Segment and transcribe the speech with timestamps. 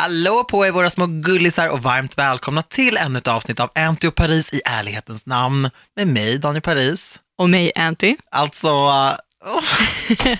[0.00, 4.08] Hallå på er våra små gullisar och varmt välkomna till ännu ett avsnitt av Anty
[4.08, 7.18] och Paris i ärlighetens namn med mig, Daniel Paris.
[7.38, 8.16] Och mig, Anty.
[8.30, 9.64] Alltså, oh.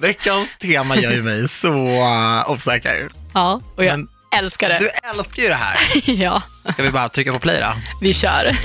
[0.00, 3.10] veckans tema gör ju mig så uh, osäker.
[3.34, 4.08] Ja, och jag Men
[4.38, 4.78] älskar det.
[4.78, 5.76] Du älskar ju det här.
[6.22, 6.42] Ja,
[6.72, 7.72] Ska vi bara trycka på play då?
[8.00, 8.56] vi kör.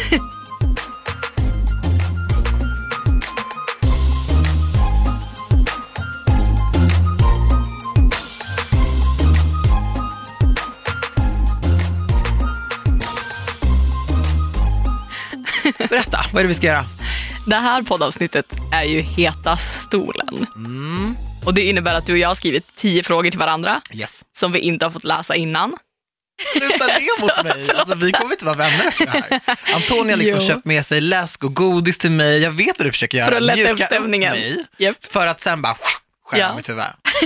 [15.89, 16.85] Berätta, vad är det vi ska göra?
[17.47, 20.47] Det här poddavsnittet är ju Heta stolen.
[20.55, 21.15] Mm.
[21.45, 24.23] Och det innebär att du och jag har skrivit tio frågor till varandra Yes.
[24.31, 25.77] som vi inte har fått läsa innan.
[26.57, 27.69] Sluta det mot mig.
[27.75, 29.41] Alltså, vi kommer inte vara vänner efter det här.
[29.75, 30.47] Antonija har liksom Jo.
[30.47, 32.39] köpt med sig läsk och godis till mig.
[32.41, 33.27] Jag vet vad du försöker göra.
[33.29, 34.31] För att lätta upp stämningen.
[34.31, 34.65] mig.
[34.77, 34.95] Japp.
[35.09, 35.77] För att sen bara
[36.25, 36.55] skära Ja.
[36.55, 36.83] mitt huvud.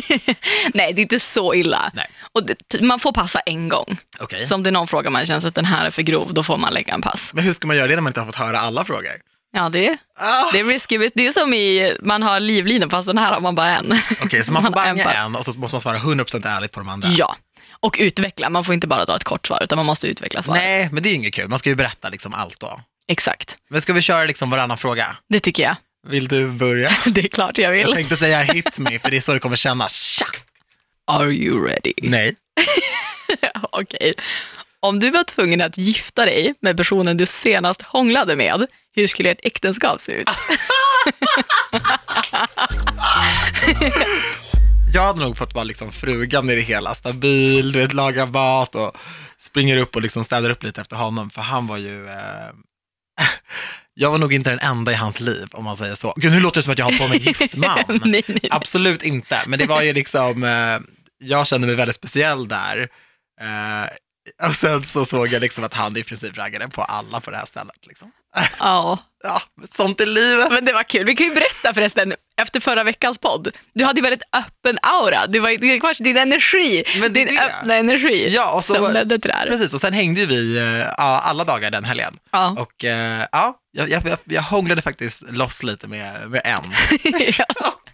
[0.74, 1.92] Nej, det är inte så illa.
[1.94, 2.08] Nej.
[2.34, 3.98] Och det, man får passa en gång.
[4.20, 4.48] Okej.
[4.48, 6.44] Så om det är någon fråga man känner att den här är för grov, då
[6.44, 7.32] får man lägga en pass.
[7.34, 9.12] Men hur ska man göra det när man inte har fått höra alla frågor?
[9.52, 10.52] Ja, det, Ah.
[10.52, 11.10] det är risky.
[11.16, 14.00] Det är som i, man har livlinor fast den här har man bara en.
[14.24, 15.14] Okej, så man får Man en banga pass.
[15.26, 17.08] en och så måste man svara 100% ärligt på de andra?
[17.10, 17.36] Ja,
[17.80, 18.50] och utveckla.
[18.50, 20.62] Man får inte bara dra ett kort svar, utan man måste utveckla svaret.
[20.62, 21.48] Nej, men det är ju inget kul.
[21.50, 22.82] Man ska ju berätta liksom allt då.
[23.08, 25.16] Exakt, Men ska vi köra liksom varannan fråga?
[25.30, 25.76] det tycker jag.
[26.08, 26.92] Vill du börja?
[27.06, 27.96] Det är klart jag Jag vill.
[27.96, 29.94] tänkte säga hit me, för det är så det kommer kännas.
[29.96, 30.26] Tja!
[31.08, 31.94] Are you ready?
[32.04, 32.36] Nej.
[33.72, 34.14] Okej.
[34.80, 39.32] Om du var tvungen att gifta dig med personen du senast hånglade med, hur skulle
[39.32, 40.30] ert äktenskap se ut?
[44.94, 48.76] Jag hade nog fått vara liksom frugan i det hela, stabil, du vet, laga mat
[48.76, 48.92] och
[49.38, 52.08] springer upp och liksom städar upp lite efter honom, för han var ju...
[52.08, 52.50] Eh...
[54.02, 56.14] Jag var nog inte den enda i hans liv, om man säger så.
[56.16, 58.00] Gud, nu låter det som att jag har på mig gift man.
[58.06, 58.48] nej, nej.
[58.50, 60.80] Absolut inte, men det var ju liksom, eh,
[61.18, 62.90] jag kände mig väldigt speciell där.
[63.42, 67.32] Eh, och sen så såg jag liksom att han i princip raggade på alla på
[67.32, 67.88] det här stället.
[67.88, 68.12] Liksom.
[68.60, 69.42] Ja, Ja,
[69.76, 70.52] sånt är livet.
[70.52, 71.06] men det var kul.
[71.06, 75.28] Vi kan ju berätta förresten, efter förra veckans podd, du hade ju väldigt öppen aura.
[75.28, 77.42] Det var, det var din energi, Men din det.
[77.42, 79.48] öppna energi Ja, och så- som ledde till det här.
[79.48, 82.14] Precis, och sen hängde vi eh, alla dagar den helgen.
[82.32, 82.56] Ja.
[82.60, 86.74] Och eh, ja, jag, jag, jag, hånglade faktiskt loss lite med, med en.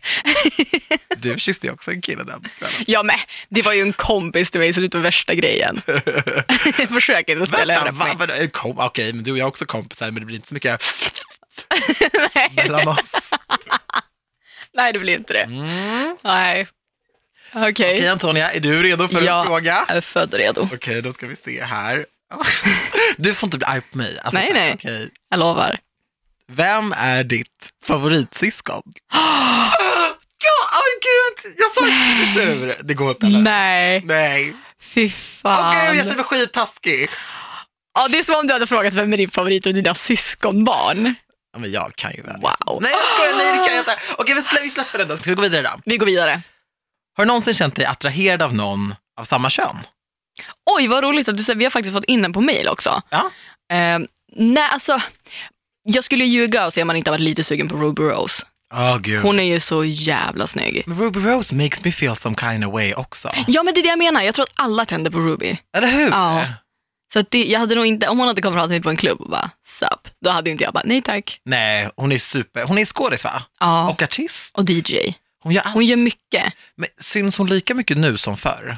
[1.17, 2.75] Du kysste ju också en kille den kvällen.
[2.87, 3.15] Ja, men
[3.49, 5.81] det var ju en kompis till mig så det var värsta grejen.
[6.89, 7.91] Försök inte spela över det
[8.59, 8.85] på mig.
[8.85, 10.81] okej, men du och jag är också kompisar, men det blir inte så mycket
[12.35, 12.51] Nej.
[12.55, 13.29] mellan oss.
[14.73, 15.43] Nej, det blir inte det.
[15.43, 16.17] Mm.
[16.21, 16.67] Nej.
[17.53, 19.39] Okej, Okej Antonia, är du redo för Ja.
[19.41, 19.85] en fråga?
[19.87, 20.69] jag är född redo.
[20.73, 22.05] Okej, då ska vi se här.
[23.17, 24.19] Du får inte bli arg på mig.
[24.23, 24.73] Alltså, Nej, nej.
[24.73, 25.09] okej.
[25.29, 25.79] Jag lovar.
[26.51, 28.81] Vem är ditt favoritsyskon?
[30.43, 32.83] Ja, oh, gud, jag sa inte sur.
[32.87, 33.39] Det går inte eller?
[33.39, 34.55] Nej, Nej.
[34.81, 35.75] fy fan.
[35.75, 37.09] gud, jag känner mig skittaskig.
[37.95, 41.15] Ja, det är som om du hade frågat vem är din favorit av dina syskonbarn.
[41.53, 42.35] Ja, men jag kan ju väl.
[42.41, 42.79] Wow.
[42.81, 43.97] Nej, jag skojar, nej, det kan jag inte.
[44.17, 45.17] Okej, slä- vi släpper den då.
[45.17, 45.69] Ska vi gå vidare då?
[45.85, 46.41] Vi går vidare.
[47.17, 49.77] Har du någonsin känt dig attraherad av någon av samma kön?
[50.65, 51.57] Oj, vad roligt att du säger.
[51.59, 53.01] Vi har faktiskt fått in den på mail också.
[53.09, 53.31] Ja.
[53.73, 53.99] Eh,
[54.35, 55.01] nej, alltså.
[55.83, 58.43] Jag skulle ljuga och säga att man inte har varit lite sugen på Ruby Rose.
[58.73, 59.21] Åh gud.
[59.21, 60.83] Hon är ju så jävla snygg.
[60.87, 63.31] Men Ruby Rose makes me feel some kind of way också.
[63.47, 64.21] Ja, men det är det jag menar.
[64.21, 65.57] Jag tror att alla tänder på Ruby.
[65.77, 66.09] Eller hur?
[66.09, 66.45] Ja.
[67.15, 68.89] Så att det, jag hade nog inte, om hon hade kommit fram till mig på
[68.89, 71.41] en klubb och bara sup, då hade inte jag bara nej tack.
[71.45, 72.63] Nej, hon är super.
[72.63, 73.43] Hon är skådis va?
[73.59, 74.57] Ja, Och artist.
[74.57, 74.97] och DJ.
[75.43, 75.73] Hon gör allt.
[75.73, 76.53] Hon gör mycket.
[76.77, 78.77] Men syns hon lika mycket nu som förr?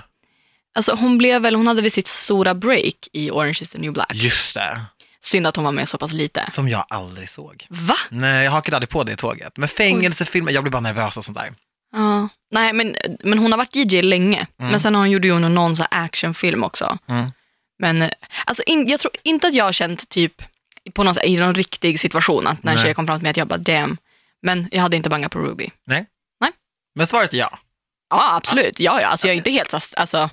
[0.75, 3.94] Alltså hon blev väl, hon hade väl sitt stora break i Orange is the new
[3.94, 4.12] black.
[4.14, 4.81] Just det,
[5.22, 6.52] Synd att hon var med så pass lite.
[6.52, 7.66] som jag aldrig såg.
[7.69, 7.96] Va?
[8.09, 9.58] Nej, jag hakade aldrig på det tåget.
[9.58, 11.54] Men fängelsefilmer, jag blir bara nervös och sånt där.
[11.94, 12.30] Ja.
[12.52, 14.48] Nej men, men hon har varit DJ länge.
[14.59, 14.72] Mm.
[14.72, 16.98] Men sen har hon gjorde ju någon så actionfilm också.
[17.09, 17.31] Mm.
[17.79, 18.09] Men eh,
[18.45, 20.41] alltså, in, jag tror inte att jag har känt typ
[20.93, 22.85] på någon, i någon riktig situation att när en Nej.
[22.85, 23.97] tjej kom fram till mig att jag bara damn.
[24.41, 25.69] Men jag hade inte bangat på Ruby.
[26.95, 27.59] Men svaret är ja.
[28.09, 29.07] Ja absolut, ja ja.
[29.07, 30.29] Alltså jag är inte helt, så- alltså.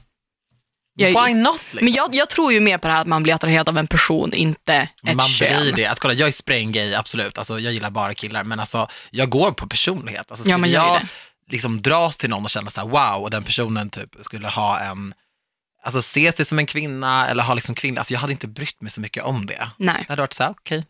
[0.96, 1.60] Jag, Why not?
[1.70, 1.84] Liksom?
[1.84, 3.86] Men jag, jag tror ju mer på det här att man blir attraherad av en
[3.86, 5.62] person, inte ett Man kön.
[5.62, 5.86] blir det.
[5.86, 7.38] Att kolla, jag är spränggay, absolut.
[7.38, 8.44] Alltså, jag gillar bara killar.
[8.44, 10.30] Men alltså, jag går på personlighet.
[10.30, 11.52] Alltså, Ja, skulle man gör ju jag det.
[11.52, 14.80] liksom dras till någon och känna så här, wow, och den personen typ skulle ha
[14.80, 15.14] en,
[15.84, 18.80] alltså se sig som en kvinna eller ha liksom kvinnlig, alltså jag hade inte brytt
[18.80, 19.68] mig så mycket om det.
[19.76, 19.94] Nej.
[19.98, 20.84] Jag hade varit så här, okej.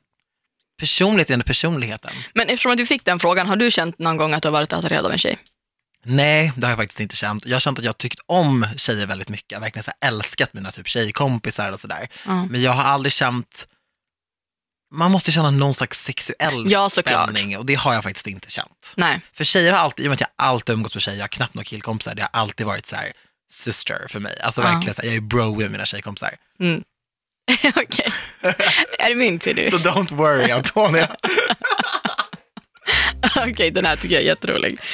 [0.79, 2.13] Personligheten är personligheten.
[2.35, 4.53] Men eftersom att du fick den frågan, har du känt någon gång att du har
[4.53, 5.39] varit attraherad av en tjej?
[6.05, 7.47] Nej, det har jag faktiskt inte känt.
[7.47, 9.53] Jag har känt att jag tyckt om tjejer väldigt mycket.
[9.53, 12.09] Jag har verkligen så älskat mina typ tjejkompisar och sådär.
[12.27, 12.45] Ja.
[12.45, 13.69] Men jag har aldrig känt,
[14.95, 17.31] man måste känna någon slags sexuell Ja, såklart.
[17.31, 18.93] spänning och det har jag faktiskt inte känt.
[18.97, 19.21] Nej.
[19.33, 21.29] För tjejer har alltid, i och med att jag alltid umgåtts med tjejer, jag har
[21.29, 23.13] knappt några killkompisar, det har alltid varit så här
[23.55, 24.37] sister för mig.
[24.43, 26.31] Alltså verkligen, så här, jag är bro med mina tjejkompisar.
[26.61, 26.83] Mm.
[27.77, 28.13] Okej.
[28.99, 29.71] Är det min tur nu?
[29.71, 31.17] Så don't worry Antonia.
[33.49, 34.79] Okej, den här tycker jag är jätterolig.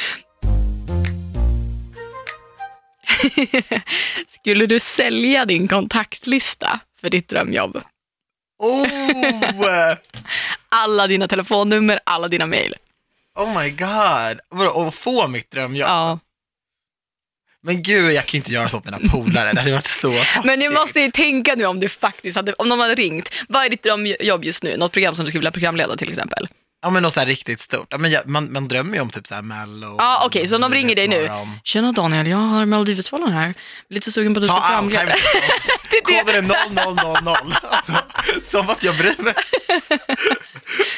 [4.28, 7.76] Skulle du sälja din kontaktlista för ditt drömjobb?
[8.58, 8.86] Oh,
[10.68, 12.74] Alla dina telefonnummer, alla dina mejl.
[13.34, 14.40] oh my god.
[14.48, 15.88] Vadå, att få mitt drömjobb?
[15.88, 16.18] Ja.
[17.62, 19.52] Men gud, jag kan inte göra sånt med mina polare.
[19.52, 20.44] Det hade varit så taskigt.
[20.44, 23.28] Men du måste ju tänka nu om du faktiskt hade, om någon hade ringt.
[23.48, 24.76] Vad är ditt drömjobb just nu?
[24.76, 26.48] Något program som du skulle vilja programleda till exempel?
[26.82, 27.86] Ja, men något så här riktigt stort.
[27.90, 29.94] Ja, men jag, man, man drömmer ju om typ så här Mello.
[29.98, 31.30] Ja, okej, så de ringer dig nu.
[31.64, 33.54] Tjena Daniel, jag har Melodifestivalen här.
[33.88, 35.16] Lite sugen på att du ska programleda.
[36.04, 36.74] Koden är
[37.44, 37.52] 0000.
[37.70, 37.92] Alltså,
[38.42, 39.34] som att jag bryr mig.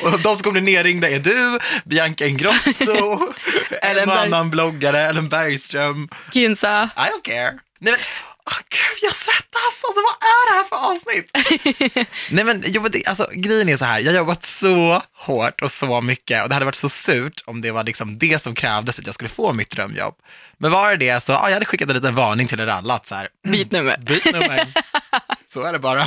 [0.05, 3.33] Och de som kommer bli nerringda är du, Bianca Ingrosso,
[3.83, 6.09] en annan bloggare, Ellen Bergström.
[6.33, 6.91] Kinsa.
[6.97, 7.59] I don't care.
[7.81, 8.01] Nej men,
[8.47, 9.85] åh gud jag svettas.
[9.85, 12.07] Alltså vad är det här för avsnitt?
[12.31, 15.61] Nej men, jo, men det, alltså, grejen är så här, jag har jobbat så hårt
[15.63, 18.55] och så mycket och det hade varit så surt om det var liksom det som
[18.55, 20.15] krävdes för att jag skulle få mitt drömjobb.
[20.59, 22.95] Men var det det så, ja, jag hade skickat en liten varning till er alla
[22.95, 23.97] att så här, Byt nummer.
[23.97, 24.67] byt nummer.
[25.53, 26.07] så är det bara.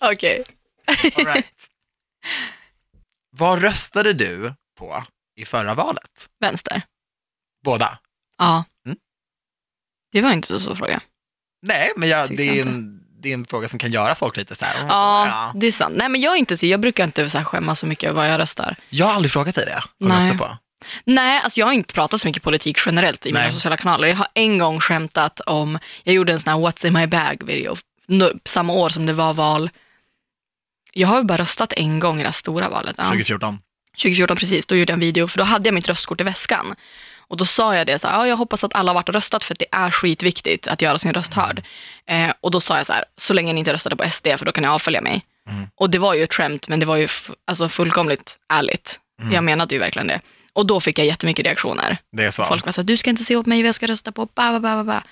[0.00, 0.44] Okej.
[1.16, 1.46] All right.
[3.36, 5.04] Vad röstade du på
[5.36, 6.28] i förra valet?
[6.40, 6.82] Vänster.
[7.64, 7.98] Båda?
[8.38, 8.64] Ja.
[8.86, 8.98] Mm.
[10.12, 11.00] Det var inte så stor fråga.
[11.62, 14.54] Nej, men jag, det, är en, det är en fråga som kan göra folk lite
[14.54, 14.86] så här.
[14.88, 15.94] Ja, det är sant.
[15.98, 18.20] Nej, men jag är inte så, jag brukar inte så här skämmas så mycket över
[18.20, 18.76] vad jag röstar.
[18.88, 19.82] Jag har aldrig frågat dig det.
[19.98, 20.38] Nej.
[20.38, 20.58] på.
[21.04, 23.52] Nej, alltså jag har inte pratat så mycket politik generellt i mina Nej.
[23.52, 24.08] sociala kanaler.
[24.08, 27.42] Jag har en gång skämtat om, jag gjorde en sån här What's in my bag
[27.44, 27.76] video,
[28.44, 29.70] samma år som det var val.
[30.92, 32.94] Jag har ju bara röstat en gång i det här stora valet.
[32.98, 33.04] Ja.
[33.04, 33.58] 2014.
[33.96, 36.74] 2014 precis, då gjorde jag en video, för då hade jag mitt röstkort i väskan.
[37.28, 39.14] Och då sa jag det så här, ja, jag hoppas att alla har varit och
[39.14, 41.62] röstat för att det är skitviktigt att göra sin röst hörd.
[42.06, 44.44] Eh, och då sa jag så här, så länge ni inte röstade på SD för
[44.44, 45.24] då kan ni avfölja mig.
[45.48, 45.66] Mm.
[45.74, 47.08] Och det var ju ett skämt, men det var ju
[47.44, 49.00] alltså fullkomligt ärligt.
[49.20, 49.34] Mm.
[49.34, 50.20] Jag menade ju verkligen det.
[50.52, 51.98] Och då fick jag jättemycket reaktioner.
[52.12, 52.44] Det är så.
[52.44, 54.26] Folk var så här, du ska inte se åt mig vad jag ska rösta på,
[54.26, 55.02] ba, ba, ba, ba.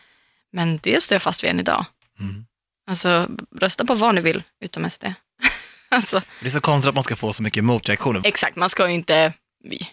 [0.53, 1.85] Men det står jag fast vid än idag.
[2.21, 2.47] Mm.
[2.91, 3.29] Alltså,
[3.61, 5.05] rösta på vad ni vill, utom SD.
[5.97, 8.21] Alltså, Det är så konstigt att man ska få så mycket motreaktioner.
[8.25, 9.33] Exakt, man ska ju inte,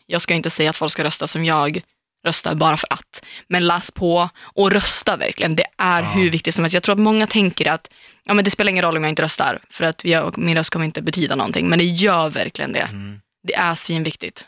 [0.06, 1.82] jag ska ju inte säga att folk ska rösta som jag
[2.26, 3.26] röstar bara för att.
[3.48, 5.56] Men läs på och rösta verkligen.
[5.56, 6.10] Det är Ja.
[6.10, 6.74] hur viktigt som helst.
[6.74, 7.90] Jag tror att många tänker att
[8.24, 10.70] ja, men det spelar ingen roll om jag inte röstar, för att jag, min röst
[10.70, 11.70] kommer inte betyda någonting.
[11.70, 12.80] Men det gör verkligen det.
[12.92, 13.20] Mm.
[13.48, 14.48] Det är svinviktigt.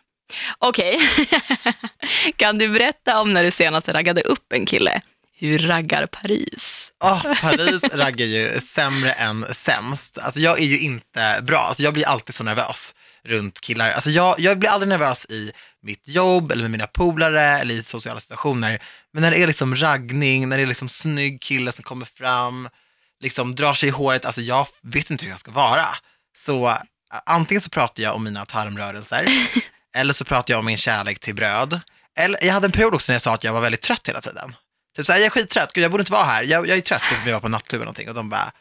[0.60, 1.00] Okej,
[2.36, 5.02] kan du berätta om när du senast raggade upp en kille?
[5.38, 6.92] Hur raggar Paris?
[7.00, 10.18] Ah, Paris raggar ju sämre än sämst.
[10.18, 11.60] Alltså jag är ju inte bra.
[11.60, 13.92] Alltså jag blir alltid så nervös runt killar.
[13.92, 15.52] Alltså jag, jag blir aldrig nervös i
[15.82, 18.84] mitt jobb eller med mina polare eller i sociala situationer.
[19.14, 22.70] Men när det är liksom raggning, när det är liksom snygg kille som kommer fram,
[23.22, 25.86] liksom drar sig i håret, alltså jag vet inte hur jag ska vara.
[26.38, 26.78] Så
[27.26, 29.28] antingen så pratar jag om mina tarmrörelser,
[29.96, 31.80] eller så pratar jag om min kärlek till bröd.
[32.18, 34.22] Eller, jag hade en period också när jag sa att jag var väldigt trött hela
[34.22, 34.56] tiden.
[34.96, 37.02] Typ såhär, jag är skittrött, Gud, jag borde inte vara här, jag, jag är trött,
[37.02, 38.52] för vi var på nattklubb eller någonting och de bara,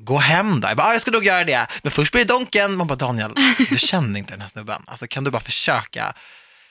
[0.00, 0.68] gå hem då.
[0.68, 2.76] Jag bara, ah, jag ska nog göra det, men först blir det Donken.
[2.76, 3.34] Man bara, Daniel,
[3.70, 6.14] du känner inte den här snubben, alltså kan du bara försöka?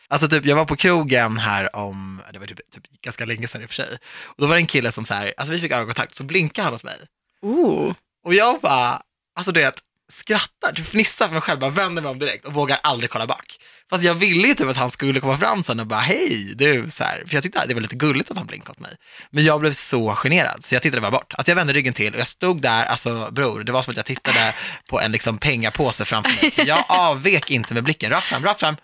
[0.07, 3.61] Alltså typ, jag var på krogen här om, det var typ, typ ganska länge sedan
[3.61, 5.61] i och för sig, och då var det en kille som så här, alltså vi
[5.61, 6.97] fick ögonkontakt, så blinkade han hos mig.
[7.41, 7.93] Ooh.
[8.25, 9.01] Och jag bara,
[9.35, 9.79] alltså du vet,
[10.11, 13.27] skrattar, typ fnissar för mig själv, bara vänder mig om direkt och vågar aldrig kolla
[13.27, 13.57] bak.
[13.89, 16.89] Fast jag ville ju typ att han skulle komma fram sen och bara, hej du,
[16.89, 18.91] så här, för jag tyckte att det var lite gulligt att han blinkade åt mig.
[19.29, 21.33] Men jag blev så generad, så jag tittade bara bort.
[21.33, 23.97] Alltså jag vände ryggen till och jag stod där, alltså bror, det var som att
[23.97, 24.53] jag tittade
[24.89, 26.51] på en liksom pengapåse framför mig.
[26.51, 28.75] För jag avvek inte med blicken, rakt fram, rakt fram.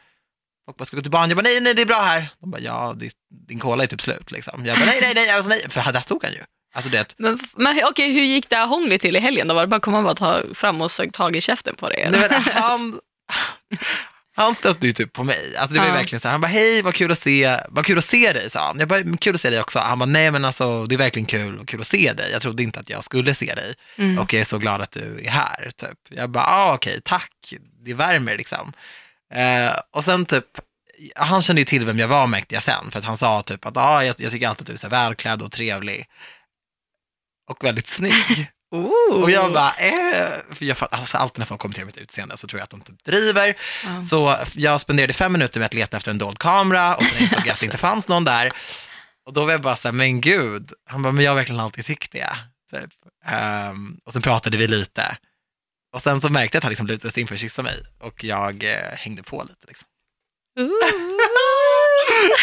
[0.68, 1.30] Och bara, ska gå till barn?
[1.30, 2.30] Jag bara, nej, nej, det är bra här.
[2.42, 2.96] De bara, ja,
[3.48, 4.66] din cola är typ slut liksom.
[4.66, 6.40] Jag bara, nej, nej, nej, alltså, nej, för där stod han ju.
[6.74, 9.54] Alltså det, Men, men okej, hur gick det här hånglet till i helgen då?
[9.54, 11.90] Var det bara att komma och bara ta fram och sög tag i käften på
[11.90, 12.02] dig?
[12.02, 12.20] eller?
[12.20, 13.00] Nej, men han,
[14.36, 15.56] han stötte ju typ på mig.
[15.58, 15.98] Alltså det var ju Ja.
[15.98, 18.50] verkligen så här, han bara, hej vad kul att se, vad kul att se dig,
[18.50, 18.80] sa han.
[18.80, 19.80] Jag bara, "Men kul att se dig också.
[19.80, 22.32] Han bara, nej men alltså det är verkligen kul, och kul att se dig.
[22.32, 24.20] Jag trodde inte att jag skulle se dig Mm.
[24.20, 25.72] och jag är så glad att du är här.
[25.78, 25.98] Typ.
[26.10, 27.54] Jag bara, ah, okej, tack,
[27.86, 28.74] det värmer liksom.
[29.34, 30.46] Eh, och sen typ,
[31.16, 33.66] han kände ju till vem jag var märkte jag sen, för att han sa typ
[33.66, 36.06] att ah, jag, jag tycker alltid att du är så välklädd och trevlig.
[37.50, 38.48] Och väldigt snygg.
[38.72, 39.22] Ooh.
[39.24, 42.60] Och jag bara, eh, för jag, alltså, alltid när folk kommenterar mitt utseende så tror
[42.60, 43.56] jag att de typ driver.
[43.86, 44.04] Ja.
[44.04, 47.40] Så jag spenderade fem minuter med att leta efter en dold kamera och sen insåg
[47.46, 48.52] jag att det inte fanns någon där.
[49.26, 51.60] Och då var jag bara så här, men gud, han bara, men jag har verkligen
[51.62, 52.30] alltid tyckt det.
[52.72, 52.90] Typ.
[53.26, 55.18] Ehm, och sen pratade vi lite.
[55.94, 57.78] Och sen så märkte jag att han liksom lutade sig in för att kyssa mig
[58.00, 59.68] och jag eh, hängde på lite.
[59.68, 59.88] Liksom.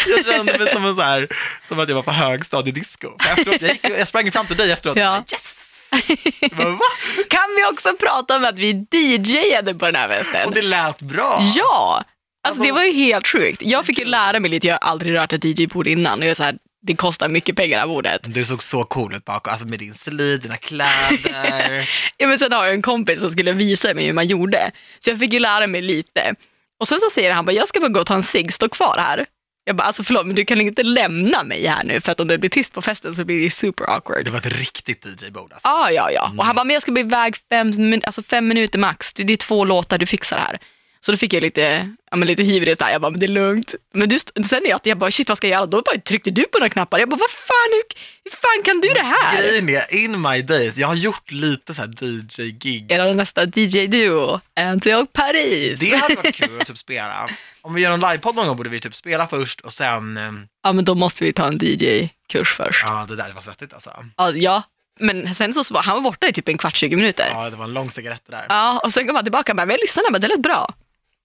[0.07, 1.27] Jag kände mig som, en så här,
[1.67, 3.07] som att jag var på högstadiedisco.
[3.29, 5.09] Efteråt, jag, gick, jag sprang fram till dig efteråt och Ja.
[5.11, 5.55] bara, yes!
[7.29, 10.47] Kan vi också prata om att vi DJade på den här festen?
[10.47, 11.41] Och det lät bra.
[11.55, 12.03] Ja!
[12.43, 13.61] Alltså, Alltså- det var ju helt sjukt.
[13.61, 16.19] Jag fick ju lära mig lite, jag har aldrig rört ett DJ-bord innan.
[16.21, 18.21] Och jag så här, det kostar mycket pengar det här bordet.
[18.23, 21.89] Du såg så cool ut bakom, alltså med din slit, dina kläder.
[22.17, 24.71] Ja, men sen har jag en kompis som skulle visa mig hur man gjorde.
[24.99, 26.35] Så jag fick ju lära mig lite.
[26.79, 28.69] Och sen så säger han bara, jag ska bara gå och ta en cigg, stå
[28.69, 29.25] kvar här.
[29.69, 32.27] Jag bara, alltså förlåt men du kan inte lämna mig här nu för att om
[32.27, 34.25] det blir tyst på festen så blir det super awkward.
[34.25, 35.67] Det var ett riktigt DJ-bord alltså.
[35.67, 36.33] Ah, ja, ja.
[36.37, 37.73] Och han bara, men jag ska bli iväg fem,
[38.03, 39.13] alltså fem minuter max.
[39.13, 40.59] Det det är två låtar, du fixar det här.
[41.01, 42.89] Så då fick jag lite, ja, men lite hybris där.
[42.89, 43.75] Jag bara, men det är lugnt.
[43.93, 45.65] Men du, sen är jag, jag bara, shit vad ska jag göra?
[45.65, 46.99] Då bara tryckte du på några knappar.
[46.99, 47.83] Jag bara, vad fan, hur,
[48.23, 49.41] hur fan kan du det här?
[49.41, 52.91] Grejen är, in my days, jag har gjort lite så här DJ-gig.
[52.91, 54.39] Är det nästa DJ-duo?
[54.59, 55.79] Until Paris.
[55.79, 57.29] Det hade varit kul att typ spela.
[57.61, 60.23] Om vi gör en livepodd någon gång borde vi typ spela först och sen, eh,
[60.63, 62.83] Ja, men då måste vi ta en DJ-kurs först.
[62.85, 63.89] ja det där var svettigt alltså.
[64.17, 64.63] Ja, ja.
[64.99, 67.27] men sen så var han var borta i typ en kvart, 20 minuter.
[67.31, 68.79] Ja, Ja, det var en lång cigarett där.
[68.83, 70.73] och sen kom han tillbaka och bara, men jag lyssnade, men det lät bra.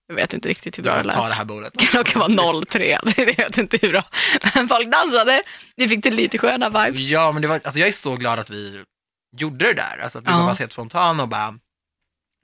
[0.06, 1.78] Jag vet inte riktigt hur Det bra var, det ta det här bordet.
[1.78, 4.04] Klockan var 03, så jag vet inte hur bra.
[4.54, 5.42] Men folk dansade,
[5.76, 7.02] vi fick till lite sköna vibes.
[7.02, 8.82] Ja, men det var, alltså jag är så glad att vi
[9.36, 9.98] gjorde det där.
[10.02, 10.46] Alltså att vi Ja.
[10.46, 11.54] var helt spontana och bara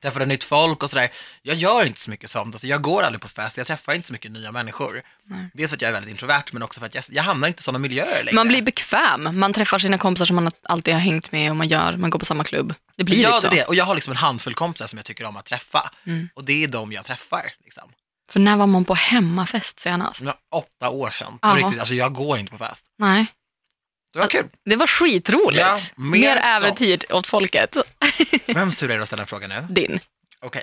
[0.02, 1.10] träffade nytt folk och sådär.
[1.42, 2.54] Jag gör inte så mycket sånt.
[2.54, 5.02] Alltså jag går aldrig på fest, jag träffar inte så mycket nya människor.
[5.24, 5.50] Nej.
[5.54, 7.60] Dels för att jag är väldigt introvert, men också för att jag, jag hamnar inte
[7.60, 8.34] i sådana miljöer längre.
[8.34, 11.68] Man blir bekväm, man träffar sina kompisar som man alltid har hängt med och man
[11.68, 12.74] gör, man går på samma klubb.
[13.00, 13.64] Det blir ja, lite det.
[13.64, 15.90] Och jag har liksom en handfull kompisar som jag tycker om att träffa.
[16.06, 16.28] Mm.
[16.34, 17.52] Och det är de jag träffar.
[17.64, 17.92] Liksom.
[18.28, 20.22] För när var man på hemmafest senast?
[20.22, 21.38] Var åtta år sedan.
[21.38, 22.84] På riktigt, alltså jag går inte på fest.
[22.98, 23.26] Nej,
[24.12, 24.48] Det var kul.
[24.64, 25.60] det var skitroligt.
[25.60, 27.76] Ja, mer mer äventyr åt folket.
[28.46, 29.66] Vems tur är det att ställa en fråga nu?
[29.70, 30.00] Din.
[30.40, 30.62] Okej.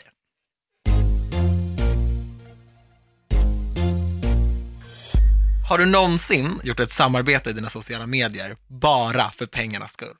[5.70, 10.16] Har du någonsin gjort ett samarbete i dina sociala medier bara för pengarnas skull?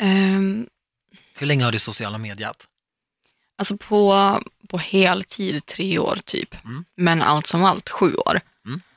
[0.00, 0.66] Ehm,
[1.36, 2.66] Hur länge har du sociala mediat?
[3.58, 6.64] Alltså på, på heltid tre år typ.
[6.64, 6.84] Mm.
[6.96, 8.40] Men allt som allt sju år.
[8.66, 8.80] Mm.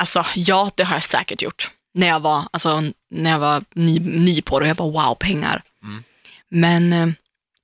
[0.00, 1.70] Alltså ja, det har jag säkert gjort.
[1.94, 5.14] När jag var, alltså, när jag var ny, ny på det och jag bara wow,
[5.14, 5.62] pengar.
[5.82, 6.02] Mm.
[6.48, 7.08] Men eh,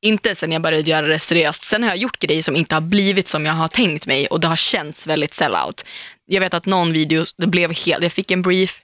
[0.01, 1.65] inte sen jag började göra det seriöst.
[1.65, 4.41] Sen har jag gjort grejer som inte har blivit som jag har tänkt mig och
[4.41, 5.85] det har känts väldigt sellout.
[6.27, 8.83] Jag vet att någon video, det blev helt, jag fick en brief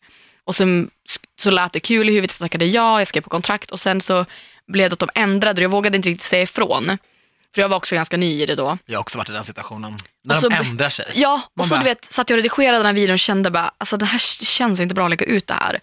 [0.50, 0.90] och sen
[1.40, 4.00] så lät det kul i huvudet, jag tackade ja, jag skrev på kontrakt och sen
[4.00, 4.24] så
[4.66, 6.98] blev det att de ändrade och jag vågade inte riktigt säga ifrån.
[7.54, 8.78] För jag var också ganska ny i det då.
[8.86, 9.96] Jag har också varit i den situationen.
[10.24, 11.06] När Och så de be- ändrar sig.
[11.14, 13.50] Ja, och så bara- du vet, satt jag och redigerade den här videon och kände
[13.50, 15.80] bara, alltså det här känns inte bra att lägga ut det här.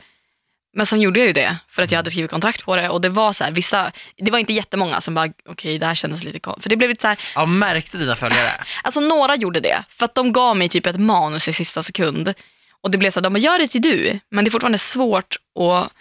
[0.73, 3.01] Men sen gjorde jag ju det, för att jag hade skrivit kontrakt på det och
[3.01, 6.23] det var så här, vissa, det var inte jättemånga som bara, okej det här kändes
[6.23, 6.63] lite konstigt.
[6.63, 8.51] För det blev lite så här, Ja, märkte dina följare?
[8.83, 12.33] alltså några gjorde det, för att de gav mig typ ett manus i sista sekund.
[12.87, 14.77] Och det blev så här, de bara, gör det till du, men det är fortfarande
[14.77, 15.91] svårt att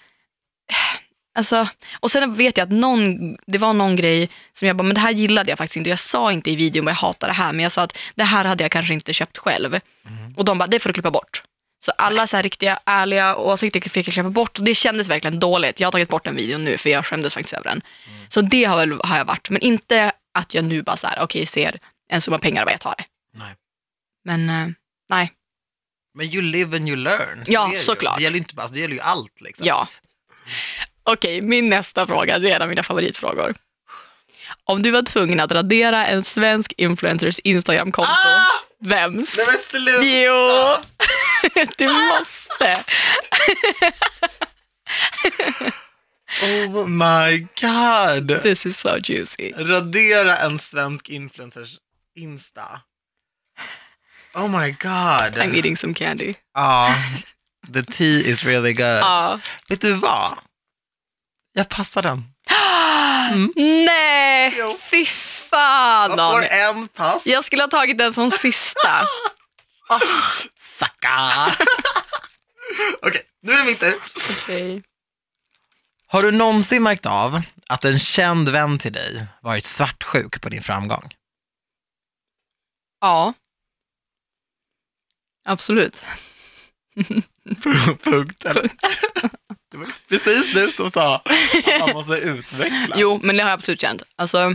[1.39, 1.69] Alltså,
[2.01, 5.01] och sen vet jag att någon, det var någon grej som jag bara, men det
[5.01, 5.91] här gillade jag faktiskt inte.
[5.91, 8.25] Jag sa inte i videon att jag hatar det här, men jag sa att det
[8.25, 9.75] här hade jag kanske inte köpt själv.
[9.75, 10.35] Mm.
[10.37, 11.43] Och de bara, det får du klippa bort.
[11.85, 15.41] Så alla så här riktiga, ärliga åsikter fick jag klippa bort och det kändes verkligen
[15.41, 15.81] dåligt.
[15.81, 17.83] Jag har tagit bort den videon nu för jag skämdes faktiskt över den.
[18.09, 18.27] Mm.
[18.29, 21.19] Så det har, väl, har jag varit, men inte att jag nu bara så här,
[21.23, 21.79] okej, ser
[22.09, 23.05] en summa pengar och vad jag tar det.
[23.35, 23.55] Nej.
[24.25, 24.69] Men eh,
[25.09, 25.33] nej,
[26.17, 27.47] Men you live and you learn.
[27.47, 28.17] Så Ja, det såklart.
[28.17, 29.41] Det gäller, inte bara, alltså, det gäller ju allt.
[29.41, 29.67] Liksom.
[29.67, 29.89] ja.
[31.03, 33.55] Okej, min nästa fråga, det är en av mina favoritfrågor.
[34.65, 38.47] Om du var tvungen att radera en svensk influencers Instagramkonto, Ah!
[38.81, 39.37] vems?
[39.37, 40.03] Nej men sluta!
[40.05, 40.77] Jo,
[41.79, 42.85] du måste.
[46.43, 48.43] Oh my god!
[48.43, 49.53] This is so juicy.
[49.57, 51.77] Radera en svensk influencers
[52.17, 52.81] Insta.
[54.37, 55.39] Oh my god.
[55.39, 56.35] I'm eating some candy.
[56.55, 56.95] Ja,
[57.73, 58.87] the tea is really good.
[59.01, 59.41] Ja.
[59.69, 60.39] Vet du vad?
[61.53, 62.25] Jag passar den.
[63.87, 64.77] Nej, Jo.
[64.91, 66.11] fy fan.
[66.19, 67.27] Jag får en pass.
[67.27, 69.07] Jag skulle ha tagit den som sista.
[69.89, 70.01] Ah,
[70.57, 71.47] Sacka!
[73.03, 73.95] Okej, nu är det min tur.
[74.31, 74.83] Okej.
[76.07, 80.63] Har du någonsin märkt av att en känd vän till dig varit svartsjuk på din
[80.63, 81.15] framgång?
[83.01, 83.33] Ja.
[85.47, 86.05] Absolut.
[88.03, 88.69] Punkten.
[89.71, 92.97] Det var precis du som sa att man måste utveckla.
[92.99, 94.03] Jo, men det har jag absolut känt.
[94.17, 94.55] Alltså,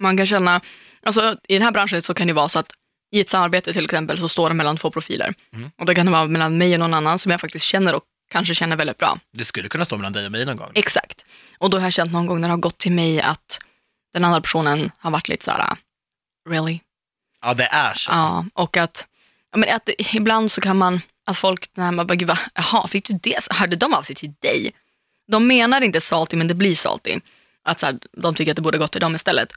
[0.00, 0.60] man kan känna,
[1.02, 2.72] alltså, I den här branschen så kan det vara så att
[3.10, 5.34] i ett samarbete till exempel så står det mellan två profiler.
[5.52, 5.70] Mm.
[5.78, 8.02] Och det kan det vara mellan mig och någon annan som jag faktiskt känner och
[8.30, 9.18] kanske känner väldigt bra.
[9.32, 10.72] Det skulle kunna stå mellan dig och mig någon gång.
[10.74, 11.24] Exakt.
[11.58, 13.58] Och då har jag känt någon gång när det har gått till mig att
[14.12, 15.76] den andra personen har varit lite så här,
[16.48, 16.80] really?
[17.40, 18.10] Ja, det är så.
[18.10, 19.06] Ja, och att
[19.54, 22.88] Ja, men att ibland så kan man, att folk, när man bara, gud vad, jaha,
[22.88, 23.38] fick du det?
[23.50, 24.72] Hörde de av sig till dig?
[25.28, 27.20] De menar inte salty, men det blir salty.
[27.64, 29.52] Att så här, de tycker att det borde gått till dem istället.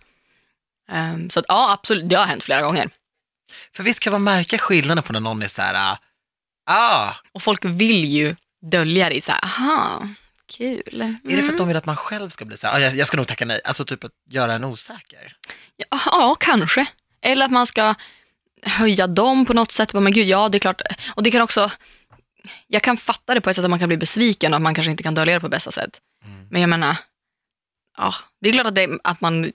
[0.92, 2.90] Ehm, så att, ja, absolut, det har hänt flera gånger.
[3.76, 5.98] För visst kan man märka skillnaden på när någon är så här,
[6.66, 10.08] ah, Och folk vill ju dölja det i så här, aha,
[10.58, 11.02] kul.
[11.02, 12.96] är det för att de vill att man själv ska bli så här, ah, jag,
[12.96, 15.36] jag ska nog tacka nej, alltså typ att göra en osäker?
[15.78, 16.86] Ja, ja, kanske.
[17.22, 17.96] Eller att man ska
[18.68, 19.94] höja dem på något sätt.
[19.94, 20.82] Men gud, ja, det är klart.
[21.16, 21.72] Och det kan också,
[22.68, 24.76] jag kan fatta det på ett sätt att man kan bli besviken och att man
[24.76, 26.02] kanske inte kan dölja det på bästa sätt.
[26.26, 26.48] Mm.
[26.52, 26.96] Men jag menar,
[27.98, 29.52] ja, det är klart att, det, att man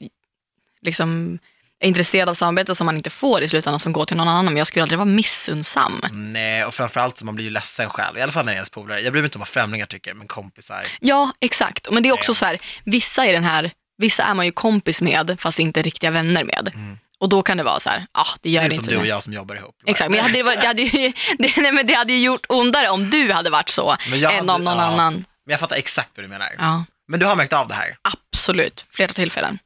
[0.82, 1.38] liksom
[1.80, 4.44] är intresserad av samarbete som man inte får i slutändan som går till någon annan.
[4.44, 6.04] Men jag skulle aldrig vara missunnsam.
[6.12, 8.58] Nej, och framförallt så man blir ju ledsen själv, i alla fall när det är
[8.58, 9.00] ens polare.
[9.00, 10.82] Jag bryr mig inte om vad främlingar tycker, men kompisar.
[11.00, 11.90] Ja, exakt.
[11.90, 12.34] Men det är också Ja.
[12.34, 16.10] så här, vissa i den här, vissa är man ju kompis med fast inte riktiga
[16.10, 16.70] vänner med.
[16.74, 16.98] Mm.
[17.22, 18.90] Och då kan det vara så här, ja, det gör Det är det som inte.
[18.90, 19.08] du och det.
[19.08, 19.82] jag som jobbar ihop.
[19.86, 22.46] Exakt, men det hade, varit- det, hade ju, det, nej, men det hade ju gjort
[22.48, 24.82] ondare om du hade varit så än hade- om någon ja.
[24.82, 25.14] annan.
[25.14, 26.54] Men jag fattar exakt vad du menar.
[26.58, 27.96] Ja, Men du har märkt av det här.
[28.02, 29.58] absolut, flera tillfällen.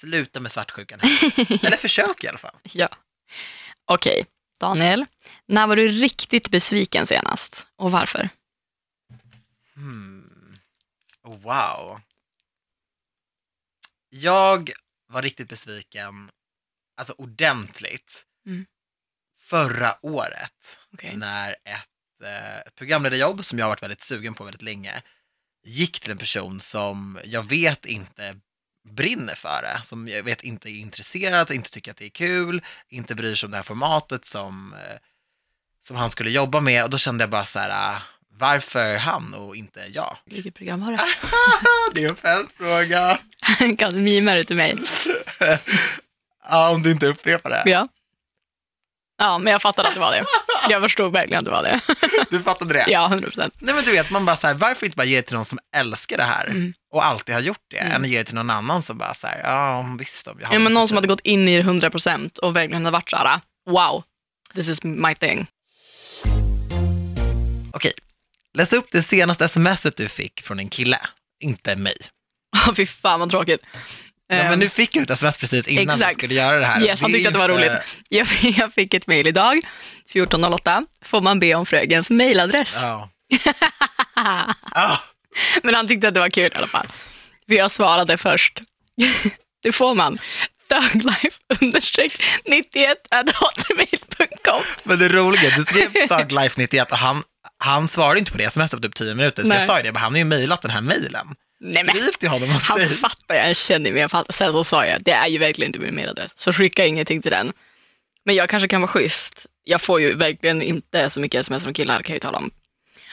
[0.00, 1.00] Sluta med svartsjukan.
[1.62, 2.54] Eller försök i alla fall.
[2.62, 2.88] Ja.
[3.84, 4.26] Okej,
[4.60, 5.06] Daniel.
[5.46, 8.28] När var du riktigt besviken senast och varför?
[9.74, 10.58] Hmm.
[11.24, 12.00] Wow.
[14.10, 14.70] Jag
[15.08, 16.30] var riktigt besviken,
[16.98, 18.66] alltså ordentligt, Mm.
[19.40, 20.78] förra året.
[20.94, 21.16] Okej.
[21.16, 25.02] När ett, eh, ett programledarjobb som jag har varit väldigt sugen på väldigt länge
[25.64, 28.36] gick till en person som jag vet inte
[28.88, 32.62] brinner för det, som jag vet inte är intresserad, inte tycker att det är kul,
[32.88, 34.98] inte bryr sig om det här formatet som, eh,
[35.86, 39.34] som han skulle jobba med och då kände jag bara så här, ah, varför han
[39.34, 40.16] och inte jag?
[40.24, 40.98] Vilket program var det?
[41.94, 43.18] det är en fältfråga.
[43.78, 44.76] kan du mima det till mig?
[46.48, 47.62] Ja, om du inte upprepar det.
[47.66, 47.88] Ja.
[49.20, 50.24] Ja, men jag fattade att det var det.
[50.68, 51.80] Jag förstod verkligen att det var det.
[52.30, 52.84] Du fattade det?
[52.88, 53.54] Ja, 100 procent.
[53.58, 55.44] Nej men du vet, man bara så här, varför inte bara ge det till någon
[55.44, 56.74] som älskar det här Mm.
[56.92, 57.92] och alltid har gjort det, Mm.
[57.92, 60.46] än att ge det till någon annan som bara så här, ja visst om jag
[60.48, 62.84] har Ja, men någon som tid." hade gått in i det 100 procent och verkligen
[62.84, 64.02] hade varit så här, wow,
[64.54, 65.46] this is my thing.
[67.72, 67.92] Okej,
[68.54, 71.00] läs upp det senaste smset du fick från en kille,
[71.40, 71.96] inte mig.
[72.66, 73.62] Ja, Fy fan vad tråkigt.
[74.30, 76.18] Ja, men Ehm, nu fick jag ett sms precis innan vi exakt.
[76.18, 76.82] skulle göra det här.
[76.82, 77.72] Yes, han tyckte att det var roligt.
[78.08, 79.60] Jag, jag fick ett mejl idag,
[80.12, 80.86] 14.08.
[81.04, 82.76] Får man be om frökens mejladress?
[82.80, 83.10] Ja.
[84.74, 85.00] Ja.
[85.62, 86.86] Men han tyckte att det var kul i alla fall.
[87.48, 88.62] För jag svarade först.
[89.62, 90.18] det får man.
[90.68, 92.98] Thuglife understreck 91
[93.34, 94.62] hotmail.com.
[94.82, 97.22] Men det roliga, du skrev Thug Life 91 och han,
[97.58, 99.58] han svarade inte på det smset på typ 10 minuter, så Nej.
[99.58, 101.26] jag sa ju det, men han har ju mejlat den här mejlen.
[101.60, 102.88] Nej men Skriv till honom och han säg.
[102.88, 104.08] fattar, jag känner mig.
[104.28, 106.38] Sen så sa jag, det är ju verkligen inte min mailadress.
[106.38, 107.52] Så skicka ingenting till den.
[108.24, 109.46] Men jag kanske kan vara schysst.
[109.64, 112.50] Jag får ju verkligen inte så mycket sms från killar kan jag ju tala om.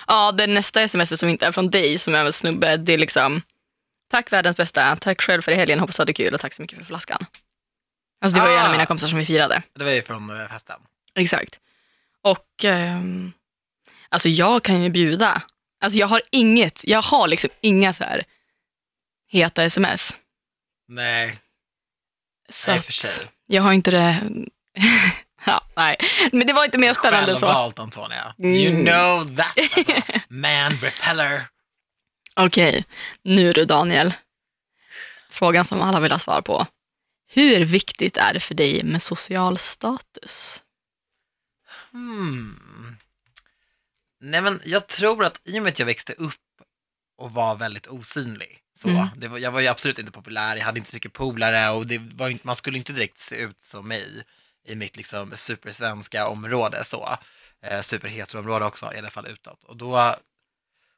[0.07, 2.97] Ja, det nästa sms som inte är från dig, som är en snubbe, det är
[2.97, 3.41] liksom
[4.11, 6.61] Tack världens bästa, tack själv för i helgen, hoppas du hade kul och tack så
[6.61, 7.25] mycket för flaskan.
[8.21, 8.71] Alltså det var ju en av Ah.
[8.71, 9.61] mina kompisar som vi firade.
[9.77, 10.75] Det var ju från eh, festen.
[11.15, 11.59] Exakt.
[12.23, 13.31] Och ehm,
[14.09, 15.41] alltså jag kan ju bjuda.
[15.81, 18.23] Alltså jag har inget, jag har liksom inga så här
[19.35, 20.17] heta sms.
[20.87, 21.37] Nej,
[22.49, 23.11] Så nej för sig.
[23.45, 24.29] jag har inte det.
[25.45, 25.97] ja, nej.
[26.31, 27.45] Men det var inte mer spännande så.
[27.45, 28.35] Självvalt Antonia.
[28.39, 28.53] Mm.
[28.53, 29.57] You know that.
[30.29, 31.41] Man repeller.
[32.35, 32.85] Okej,
[33.21, 34.13] nu du Daniel.
[35.29, 36.65] Frågan som alla vill ha svar på.
[37.27, 40.63] Hur viktigt är det för dig med social status?
[41.91, 42.97] Hmm.
[44.21, 46.33] Nej men jag tror att i och med att jag växte upp
[47.17, 49.07] och var väldigt osynlig, så, Mm.
[49.17, 51.87] det var, jag var ju absolut inte populär, jag hade inte så mycket polare och
[51.87, 54.23] det var, inte- man skulle inte direkt se ut som mig
[54.67, 57.17] i mitt liksom supersvenska område så.
[57.65, 59.63] Eh, superheteroområde också, i alla fall utåt.
[59.63, 60.15] Och då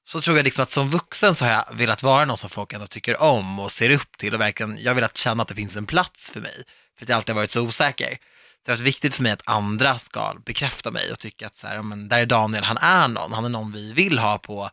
[0.04, 2.74] så tror jag liksom att som vuxen så har jag velat vara någon som folk
[2.74, 5.56] ändå tycker om och ser upp till och verkligen, jag har velat känna att det
[5.56, 6.64] finns en plats för mig.
[6.98, 8.18] För att jag alltid har varit så osäker.
[8.66, 11.68] Det har varit viktigt för mig att andra ska bekräfta mig och tycka att så
[11.68, 14.70] här, men där är Daniel, han är någon, han är någon vi vill ha på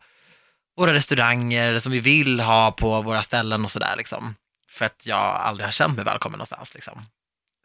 [0.77, 4.35] våra restauranger, som vi vill ha på våra ställen och sådär liksom.
[4.69, 7.05] För att jag aldrig har känt mig välkommen någonstans liksom.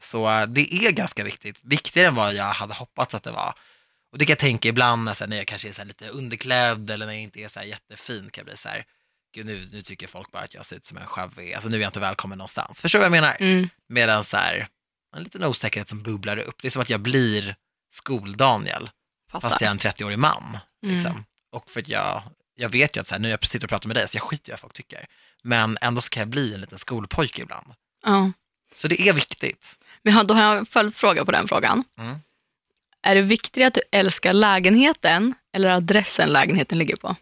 [0.03, 3.55] Så eh, det är ganska viktigt, viktigare än vad jag hade hoppats att det var.
[4.13, 6.91] Och det kan jag tänka ibland när, när jag kanske är så här, lite underklädd
[6.91, 8.85] eller när jag inte är så jättefin kan jag bli så här,
[9.35, 11.77] gud nu, nu tycker folk bara att jag ser ut som en sjabbig, alltså nu
[11.77, 12.83] är jag inte välkommen någonstans.
[12.83, 13.37] Förstår du vad jag menar?
[13.41, 13.69] Mm.
[13.89, 14.69] Medan så här,
[15.17, 16.63] en liten osäkerhet som bubblar upp.
[16.63, 17.57] Det är som att jag blir
[17.91, 18.91] skol-Daniel,
[19.31, 20.59] fast jag är en 30-årig man.
[20.83, 21.13] Liksom.
[21.13, 21.25] Mm.
[21.53, 22.23] Och för att jag,
[22.61, 24.23] jag vet ju att så här, nu jag sitter och pratar med dig, så jag
[24.23, 25.07] skiter i vad folk tycker.
[25.43, 27.67] Men ändå så kan jag bli en liten skolpojke ibland.
[28.05, 28.31] Ja.
[28.77, 29.77] Så det är viktigt.
[30.03, 31.85] Men då har jag en följdfråga på den frågan.
[31.99, 32.17] Mm.
[33.03, 37.17] Är det viktigare att du älskar lägenheten eller adressen lägenheten ligger på?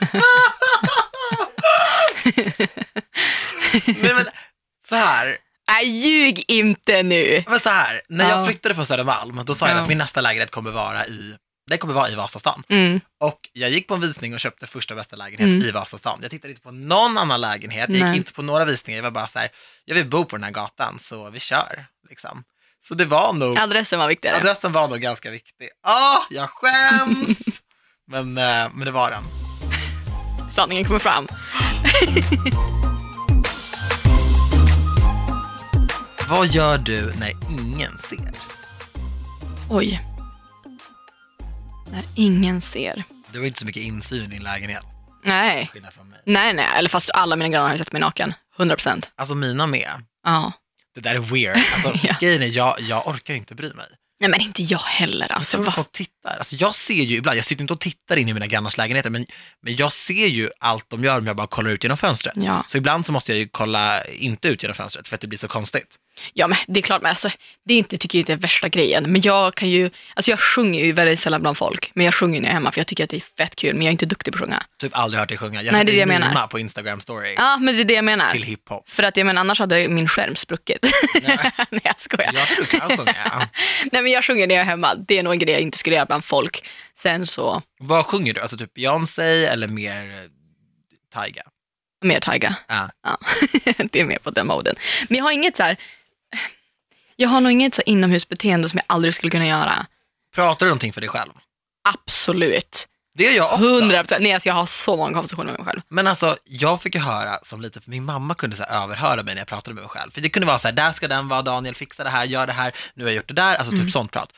[3.86, 4.26] Nej men
[4.88, 5.36] så här,
[5.68, 7.44] Nej, ljug inte nu.
[7.48, 8.46] men så här när jag Ja.
[8.46, 9.82] flyttade från Södermalm, då sa jag Ja.
[9.82, 11.34] att min nästa lägenhet kommer vara i,
[11.70, 12.62] det kommer vara i Vasastan.
[12.68, 13.00] Mm.
[13.20, 15.62] Och jag gick på en visning och köpte första bästa lägenhet Mm.
[15.68, 16.18] i Vasastan.
[16.22, 18.16] Jag tittade inte på någon annan lägenhet, jag gick Nej.
[18.16, 19.48] inte på några visningar, jag var bara så här,
[19.84, 21.86] jag vill bo på den här gatan så vi kör.
[22.08, 22.44] Liksom.
[22.88, 24.36] Så det var nog, Adressen var viktigare.
[24.36, 25.68] adressen var nog ganska viktig.
[25.82, 27.38] Ah, jag skäms!
[28.06, 29.22] men, eh, men det var den.
[30.54, 31.26] Sanningen kommer fram.
[36.28, 38.30] Vad gör du när ingen ser?
[39.70, 40.00] Oj.
[41.92, 43.04] När ingen ser.
[43.32, 44.84] Du har inte så mycket insyn i din lägenhet,
[45.24, 45.70] Nej.
[46.24, 46.66] Nej, nej.
[46.76, 48.34] Eller fast alla mina grannar har sett mig naken.
[48.58, 49.10] 100 procent.
[49.16, 49.90] Alltså mina med.
[50.24, 50.52] Ja.
[50.94, 51.56] Det där är weird.
[51.74, 52.16] Alltså, Ja.
[52.20, 53.86] Grejen är, jag, jag orkar inte bry mig.
[54.20, 55.26] Nej, men inte jag heller.
[55.28, 55.72] Jag Alltså, tror att va?
[55.72, 56.36] folk tittar.
[56.38, 59.10] Alltså, jag ser ju ibland, jag sitter inte och tittar in i mina grannars lägenheter,
[59.10, 59.26] men,
[59.62, 62.34] men jag ser ju allt de gör om jag bara kollar ut genom fönstret.
[62.36, 62.64] Ja.
[62.66, 65.38] Så ibland så måste jag ju kolla inte ut genom fönstret för att det blir
[65.38, 65.96] så konstigt.
[66.32, 67.02] Ja, men det är klart.
[67.02, 67.28] Men alltså,
[67.64, 69.12] det är inte, tycker jag inte är värsta grejen.
[69.12, 71.90] Men jag kan ju, alltså jag sjunger ju väldigt sällan bland folk.
[71.94, 73.74] Men jag sjunger när jag är hemma för jag tycker att det är fett kul.
[73.74, 74.62] Men jag är inte duktig på att sjunga.
[74.80, 75.62] Typ aldrig hört dig sjunga.
[75.62, 76.46] Jag Nej, det är det jag menar.
[76.46, 78.32] på Instagram story Ja, men det är det jag menar.
[78.32, 78.90] till hiphop.
[78.90, 80.86] För att jag menar, annars hade min skärm spruckit.
[81.22, 81.38] Nej.
[81.70, 82.32] Nej, jag skojar.
[82.34, 83.48] Jag tror du kan sjunga.
[83.92, 84.94] Nej, men jag sjunger när jag är hemma.
[84.94, 86.64] Det är nog en grej jag inte skulle göra bland folk.
[86.94, 88.40] Sen så, Vad sjunger du?
[88.40, 91.42] Alltså typ Beyoncé eller mer eh, Tyga?
[92.04, 92.56] mer Tyga.
[92.68, 92.90] Ja.
[93.04, 93.18] Ja,
[93.92, 94.74] det är mer på den moden.
[95.08, 95.76] Men jag har inget så här,
[97.20, 99.86] jag har nog inget så inomhusbeteende som jag aldrig skulle kunna göra.
[100.34, 101.32] Pratar du någonting för dig själv?
[101.88, 102.86] Absolut.
[103.14, 103.64] Det gör jag också.
[103.68, 104.22] 100 procent.
[104.22, 105.80] Nej, alltså jag har så många konversationer med mig själv.
[105.88, 109.22] Men alltså, jag fick ju höra som lite, för min mamma kunde så här överhöra
[109.22, 110.10] mig när jag pratade med mig själv.
[110.12, 112.46] För det kunde vara så här, där ska den vara, Daniel, fixa det här, gör
[112.46, 113.90] det här, nu har jag gjort det där, alltså typ Mm.
[113.90, 114.32] sånt prat.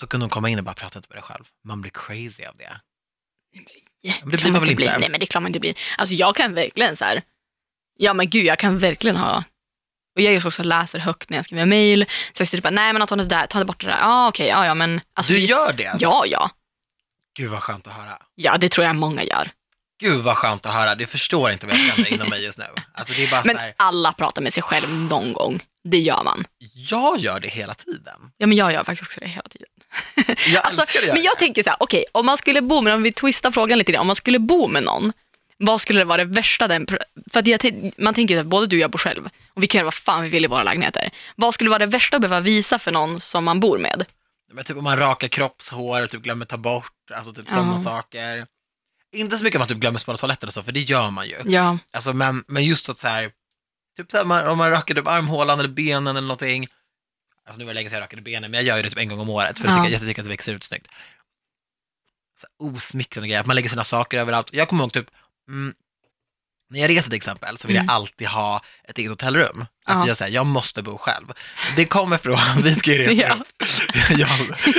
[0.00, 1.44] Så kunde hon komma in och bara prata inte med dig själv.
[1.64, 2.80] Man blir crazy av det.
[4.22, 4.84] Men det blir man väl bli.
[4.86, 4.98] inte?
[4.98, 5.74] Nej, men det är klart man inte blir.
[5.98, 7.22] Alltså jag kan verkligen så här,
[7.98, 9.44] ja men gud, jag kan verkligen ha,
[10.14, 12.92] och jag är ju läser högt när jag skriver mail, så jag sitter bara, nej
[12.92, 15.00] men Anton, det där, ta bort det där, ah, okej, ja ja men.
[15.14, 15.86] Alltså, du vi- gör det?
[15.86, 16.04] Alltså.
[16.06, 16.50] Ja, ja.
[17.36, 18.18] Gud vad skönt att höra.
[18.34, 19.50] Ja, det tror jag många gör.
[20.00, 20.94] Gud vad skönt att höra.
[20.94, 22.64] Du förstår inte vad jag känner inom mig just nu.
[22.94, 25.60] Alltså det är bara Men här, alla pratar med sig själv någon gång.
[25.84, 26.44] Det gör man.
[26.74, 28.14] jag gör det hela tiden.
[28.36, 29.68] Ja, men jag gör faktiskt också det hela tiden.
[30.54, 31.38] Jag Alltså, älskar göra men jag det.
[31.38, 34.00] tänker så här, okej, om man skulle bo med, om vi twistar frågan lite grann,
[34.00, 35.12] om man skulle bo med någon,
[35.60, 36.86] vad skulle det vara det värsta den,
[37.32, 39.84] för att man tänker att både du och jag bor själv och vi kan göra
[39.84, 41.10] vad fan vi vill i våra lägenheter.
[41.36, 44.04] Vad skulle vara det värsta att behöva visa för någon som man bor med?
[44.52, 47.52] Men typ om man rakar kroppshår och typ glömmer ta bort, alltså typ Ja.
[47.54, 48.46] sådana saker.
[49.12, 51.28] Inte så mycket om man typ glömmer spola toaletten och så, för det gör man
[51.28, 51.36] ju.
[51.44, 53.30] Ja, Alltså, men, men just att så här,
[53.96, 56.66] typ så här, man, om man rakar typ armhålan eller benen eller någonting.
[57.46, 58.98] Alltså nu var det länge sedan jag rakade benen, men jag gör ju det typ
[58.98, 59.88] en gång om året, för Ja.
[59.88, 60.86] jag, tycker, att det växer ut snyggt.
[62.40, 64.48] Så osmickrande grejer, att man lägger sina saker överallt.
[64.52, 65.06] Jag kommer ihåg typ,
[65.50, 65.74] mm,
[66.70, 67.86] när jag reser till exempel så vill Mm.
[67.86, 69.66] jag alltid ha ett eget hotellrum.
[69.84, 70.08] Alltså Ja.
[70.08, 71.32] jag säger, jag måste bo själv.
[71.76, 73.36] Det kommer från, vi ska ju resa Ja.
[74.10, 74.30] jag,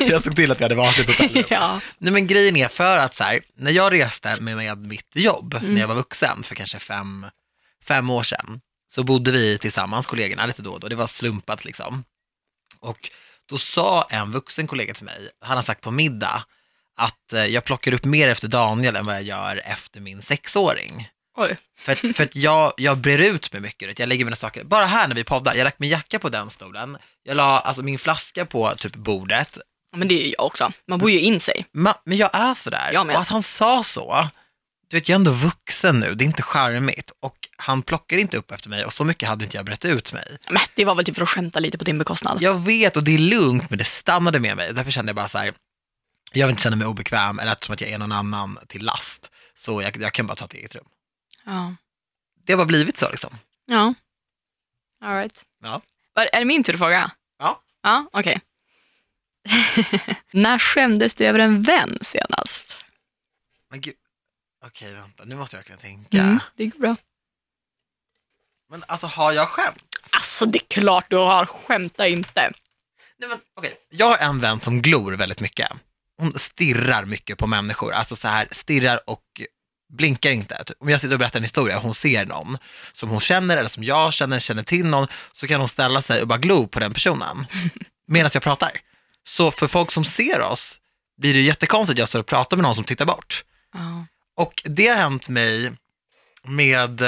[0.10, 1.44] jag såg till att vi hade varsitt hotellrum.
[1.50, 1.82] ja.
[1.98, 5.54] Nej men grejen är för att så här, när jag reste med, med mitt jobb,
[5.54, 5.74] Mm.
[5.74, 7.26] när jag var vuxen för kanske fem,
[7.84, 10.88] fem år sedan, så bodde vi tillsammans, kollegorna, lite då och då.
[10.88, 12.04] Det var slumpat liksom.
[12.80, 13.10] Och
[13.50, 16.44] då sa en vuxen kollega till mig, han har sagt på middag,
[17.02, 21.10] att eh, jag plockar upp mer efter Daniel än vad jag gör efter min sexåring.
[21.38, 21.58] Oj.
[21.80, 24.86] För att, för att jag, jag brer ut mig mycket, jag lägger mina saker, bara
[24.86, 28.00] här när vi poddar, jag lagt min jacka på den stolen, jag la alltså min
[28.00, 29.58] flaska på typ bordet,
[29.96, 30.72] Men det är ju jag också.
[30.88, 31.66] Man bor ju in sig.
[31.74, 32.90] Ma, men jag är sådär.
[32.94, 33.16] Jag med.
[33.16, 34.28] Och att han sa så,
[34.90, 37.12] du vet jag är ändå vuxen nu, det är inte charmigt.
[37.22, 40.14] Och han plockar inte upp efter mig och så mycket hade inte jag brett ut
[40.14, 40.38] mig.
[40.50, 42.38] Men det var väl typ för att skämta lite på din bekostnad.
[42.42, 44.74] Jag vet och det är lugnt men det stannade med mig.
[44.74, 45.54] Därför kände jag bara så här,
[46.39, 48.84] jag vill inte känna mig obekväm eller att som att jag är någon annan till
[48.84, 49.32] last.
[49.54, 50.88] Så jag, jag kan bara ta ett eget rum.
[51.46, 51.76] Ja.
[52.46, 53.38] Det har bara blivit så liksom.
[53.65, 53.94] Ja.
[55.02, 55.46] All right.
[55.63, 55.82] Ja.
[56.13, 57.12] Var, är det min tur att fråga?
[57.39, 57.62] Ja.
[57.82, 58.41] Ja, okej.
[60.32, 62.78] När skämdes du över en vän senast?
[63.70, 63.96] Men gud,
[64.65, 66.17] okej vänta, nu måste jag verkligen tänka.
[66.24, 66.96] Mm, det går bra.
[68.70, 69.84] Men alltså har jag skämt?
[70.12, 72.52] Alltså det är klart du har, skämta inte.
[73.17, 73.78] Nej, men, okej.
[73.89, 75.72] Jag har en vän som glor väldigt mycket.
[76.22, 79.24] Hon stirrar mycket på människor, alltså så här stirrar och
[79.94, 80.64] blinkar inte.
[80.64, 82.58] Typ, Om jag sitter och berättar en historia och hon ser någon
[82.94, 86.22] som hon känner eller som jag känner, känner till någon, så kan hon ställa sig
[86.22, 87.46] och bara glo på den personen
[88.08, 88.72] medan jag pratar.
[89.24, 90.80] Så för folk som ser oss
[91.18, 93.44] blir det jättekonstigt att jag står och pratar med någon som tittar bort.
[93.74, 94.06] Ja.
[94.36, 95.72] Och det har hänt mig
[96.44, 97.08] med, eh,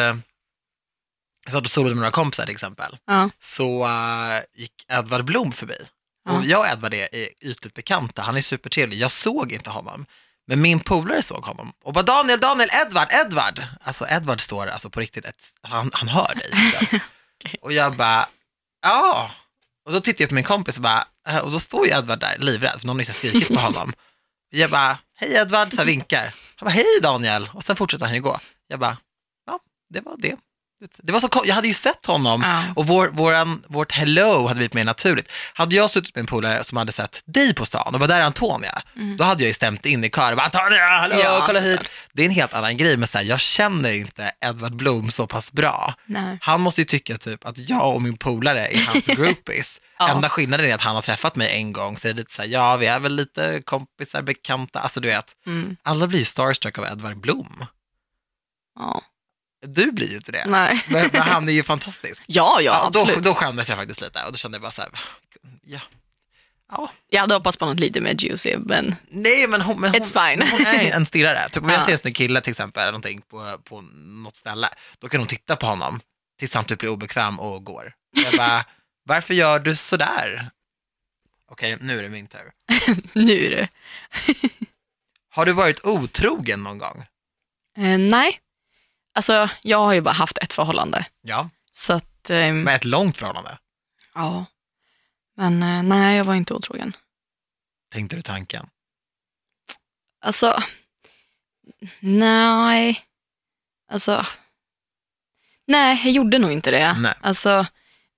[1.46, 3.30] jag satt och solade med några kompisar till exempel, Ja.
[3.40, 5.76] så eh, gick Edvard Blom förbi.
[6.26, 6.32] Ja.
[6.38, 7.08] Och jag och Edvard är,
[7.42, 8.98] ytligt bekanta, han är supertrevlig.
[8.98, 10.06] Jag såg inte honom.
[10.48, 13.64] Men min polare såg honom och bara Daniel, Daniel, Edvard, Edvard.
[13.82, 16.50] Alltså Edvard står alltså på riktigt, ett, han, han hör dig.
[16.80, 17.00] liksom.
[17.62, 18.28] Och jag bara,
[18.82, 19.32] ja.
[19.86, 22.20] Och då tittar jag på min kompis och bara, "Eh", och så står ju Edvard
[22.20, 23.94] där livrädd, för någon har ju skrikit på honom.
[24.50, 26.34] Jag bara, hej Edvard, så vinkar.
[26.56, 27.50] Han bara, hej Daniel.
[27.54, 28.40] Och sen fortsätter han ju gå.
[28.68, 28.98] Jag bara,
[29.46, 29.60] ja,
[29.90, 30.36] det var det.
[30.98, 32.64] Det var så jag hade ju sett honom Ja.
[32.76, 35.32] och vår, våran, vårt hello hade blivit mer naturligt.
[35.54, 38.20] Hade jag suttit med en polare som hade sett dig på stan och bara, där
[38.20, 39.18] är Antonia, Mm.
[39.18, 41.80] då hade jag ju stämt in i kör bara, Antonia, hallå, Ja, kolla hit.
[42.14, 45.28] Det är en helt annan grej, men så här, jag känner inte Edvard Blom så
[45.28, 45.94] pass bra.
[46.06, 46.38] Nej.
[46.42, 49.82] Han måste ju tycka typ att jag och min polare är hans groupies.
[50.00, 50.10] Ja.
[50.10, 52.42] Enda skillnaden är att han har träffat mig en gång, så är det lite så
[52.42, 55.76] här, ja, vi är väl lite kompisar, bekanta, alltså du vet, Mm.
[55.84, 57.66] alla blir starstruck av Edvard Blom.
[58.80, 59.02] Ja.
[59.64, 60.46] Du blir ju inte det.
[60.48, 60.84] Nej.
[60.90, 62.24] Men, men han är ju fantastisk.
[62.28, 63.24] Ja, ja, Ja, då, absolut.
[63.24, 64.92] då skämdes jag faktiskt lite och då kände jag bara så här,
[65.64, 65.80] ja.
[66.72, 66.92] ja.
[67.10, 70.30] Jag hade hoppats på något lite mer juicy, men Nej, men hon, men hon, It's
[70.32, 70.48] fine.
[70.52, 71.50] hon är en stirrare.
[71.50, 71.86] Typ om jag Ja.
[71.86, 75.28] ser en snygg kille till exempel, eller någonting på, på något ställe, då kan hon
[75.28, 76.00] titta på honom
[76.40, 77.94] tills han typ blir obekväm och går.
[78.24, 78.66] Jag bara,
[79.06, 80.50] varför gör du sådär?
[81.52, 82.52] Okej, nu är det min tur.
[83.14, 83.68] nu är det.
[85.32, 87.06] Har du varit otrogen någon gång?
[87.78, 88.40] Eh, nej.
[89.16, 91.06] Alltså, jag har ju bara haft ett förhållande.
[91.22, 93.58] Ja, Så att, ehm, med ett långt förhållande.
[94.16, 94.46] ja.
[95.38, 96.96] Men eh, nej, jag var inte otrogen.
[97.92, 98.70] Tänkte du tanken?
[100.22, 100.60] Alltså,
[102.00, 103.00] nej.
[103.92, 104.26] Alltså,
[105.68, 106.94] nej, jag gjorde nog inte det.
[107.00, 107.14] Nej.
[107.22, 107.66] Alltså,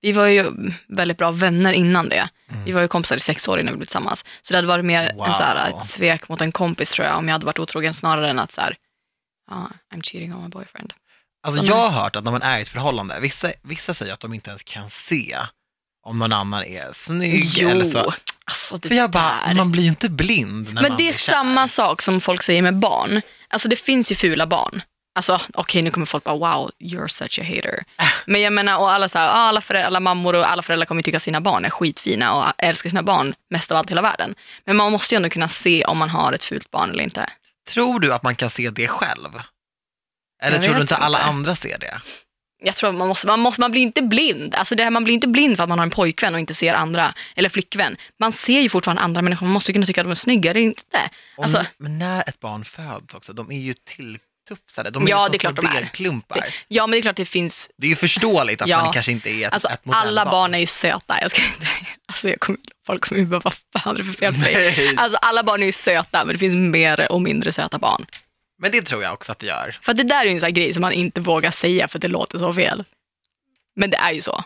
[0.00, 0.52] vi var ju
[0.88, 2.28] väldigt bra vänner innan det.
[2.50, 2.64] Mm.
[2.64, 4.24] Vi var ju kompisar i sex år innan vi blev tillsammans.
[4.42, 5.26] Så det hade varit mer Wow.
[5.26, 7.94] en så här, ett svek mot en kompis tror jag, om jag hade varit otrogen
[7.94, 8.76] snarare än att så här,
[9.50, 10.92] ja, I'm cheating on my boyfriend.
[11.46, 14.12] Alltså Så jag har hört att när man är i ett förhållande, vissa, vissa säger
[14.12, 15.38] att de inte ens kan se
[16.06, 17.98] om någon annan är snygg eller så.
[18.44, 19.54] alltså För jag bara, där.
[19.54, 21.32] man blir ju inte blind när Men man det är kär.
[21.32, 23.20] samma sak som folk säger med barn.
[23.48, 24.82] Alltså det finns ju fula barn.
[25.14, 27.84] Alltså okej, nu kommer folk bara wow, you're such a hater.
[28.26, 30.86] Men jag menar, och alla, så här, ah, alla, föräldrar, alla mammor och alla föräldrar
[30.86, 33.90] kommer tycka att sina barn är skitfina och älskar sina barn mest av allt i
[33.90, 34.34] hela världen.
[34.64, 37.30] Men man måste ju ändå kunna se om man har ett fult barn eller inte.
[37.68, 39.30] Tror du att man kan se det själv?
[40.42, 41.28] Eller tror du inte alla inte.
[41.28, 42.00] andra ser det?
[42.62, 44.54] Jag tror man måste, man måste, man blir inte blind.
[44.54, 46.54] Alltså det här, man blir inte blind för att man har en pojkvän och inte
[46.54, 47.96] ser andra, eller flickvän.
[48.20, 50.50] Man ser ju fortfarande andra människor, man måste ju kunna tycka att de är snygga
[50.50, 51.10] eller inte.
[51.38, 53.74] Alltså- men när ett barn föds också, de är ju
[54.46, 54.90] tilltufsade.
[54.90, 55.80] De är Ja, ju som det är klart de är.
[55.80, 56.40] degklumpar.
[56.40, 56.52] Det...
[56.68, 58.82] Ja men det är klart det finns är ju förståeligt att Ja.
[58.84, 61.18] man kanske inte är ett, Alltså ett alla barn är ju söta.
[61.20, 61.66] Jag ska inte,
[62.06, 64.94] alltså jag kommer, folk kommer ju bara, vad fan är det för fel på dig?
[64.96, 68.06] Alltså alla barn är ju söta, men det finns mer och mindre söta barn.
[68.58, 69.78] Men det tror jag också att det gör.
[69.82, 72.02] För det där är ju en sån grej som man inte vågar säga för att
[72.02, 72.84] det låter så fel.
[73.76, 74.44] Men det är ju så.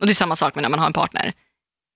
[0.00, 1.32] Och det är samma sak med när man har en partner.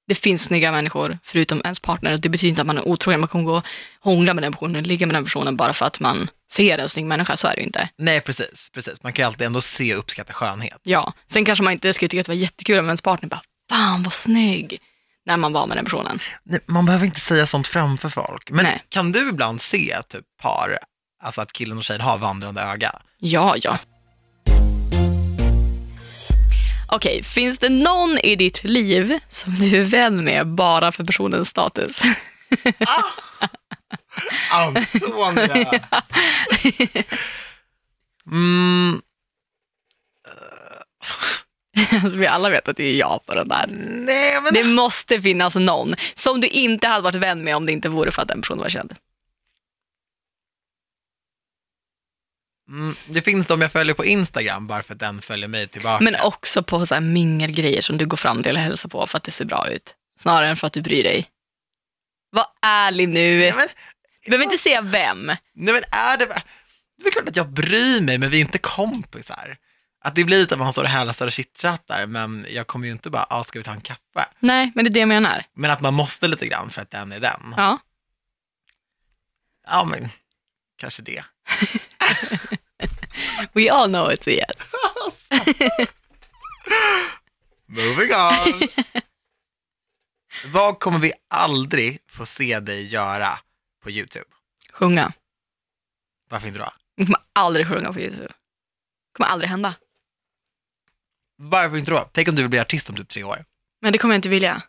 [0.09, 3.21] Det finns snygga människor förutom ens partner och det betyder inte att man är otrogen.
[3.21, 3.65] Man kommer gå och
[4.01, 7.07] hångla med den personen, ligga med den personen bara för att man ser en snygg
[7.07, 7.37] människa.
[7.37, 7.89] Så är det ju inte.
[7.99, 8.71] Nej, precis.
[8.75, 9.03] precis.
[9.03, 10.81] Man kan ju alltid ändå se och uppskatta skönhet.
[10.83, 13.43] Ja, sen kanske man inte skulle tycka att det var jättekul om ens partner bara,
[13.71, 14.81] fan vad snygg,
[15.27, 16.19] när man var med den personen.
[16.45, 18.51] Nej, man behöver inte säga sånt framför folk.
[18.51, 18.85] Men Nej.
[18.89, 20.79] kan du ibland se typ par,
[21.23, 22.93] alltså att killen och tjejen har vandrande öga?
[23.19, 23.79] Ja, ja.
[26.93, 31.49] Okej, finns det någon i ditt liv som du är vän med bara för personens
[31.49, 32.01] status?
[34.53, 35.67] Antonia!
[38.33, 39.01] mm,
[42.03, 43.67] alltså, vi alla vet att det är jag på den där.
[43.69, 47.73] nej, men Det måste finnas någon som du inte hade varit vän med om det
[47.73, 48.95] inte vore för att den personen var känd.
[52.71, 56.05] Mm, det finns de jag följer på Instagram bara för att den följer mig tillbaka.
[56.05, 59.19] Men också på så här mingelgrejer som du går fram till och hälsar på för
[59.19, 59.95] att det ser bra ut.
[60.19, 61.27] Snarare än för att du bryr dig.
[62.31, 63.39] Var ärlig nu.
[63.39, 63.69] nej, men,
[64.25, 65.27] Du behöver inte säga vem.
[65.27, 66.43] nej, men är det...
[67.03, 69.57] Det är klart att jag bryr mig, men vi är inte kompisar.
[70.05, 72.93] Att det blir lite att man står och hälsar och chitchattar, men jag kommer ju
[72.93, 74.29] inte bara, ah, ska vi ta en kaffe?
[74.41, 75.45] Nej, men det är det jag menar.
[75.55, 77.55] Men att man måste lite grann för att den är den.
[77.57, 77.79] Ja.
[79.67, 80.09] Ja, men
[80.77, 81.25] kanske det.
[83.53, 84.73] We all know it's a yes.
[87.67, 88.69] Moving on.
[90.53, 93.29] Vad kommer vi aldrig få se dig göra
[93.83, 94.27] på YouTube?
[94.73, 95.13] Sjunga.
[96.31, 96.73] Varför inte då?
[96.95, 98.29] Jag kommer aldrig sjunga på YouTube.
[98.29, 99.75] Det kommer aldrig hända.
[101.37, 102.11] Varför inte då?
[102.13, 103.45] Tänk om du vill bli artist om typ tre år.
[103.81, 104.63] Men det kommer jag inte vilja.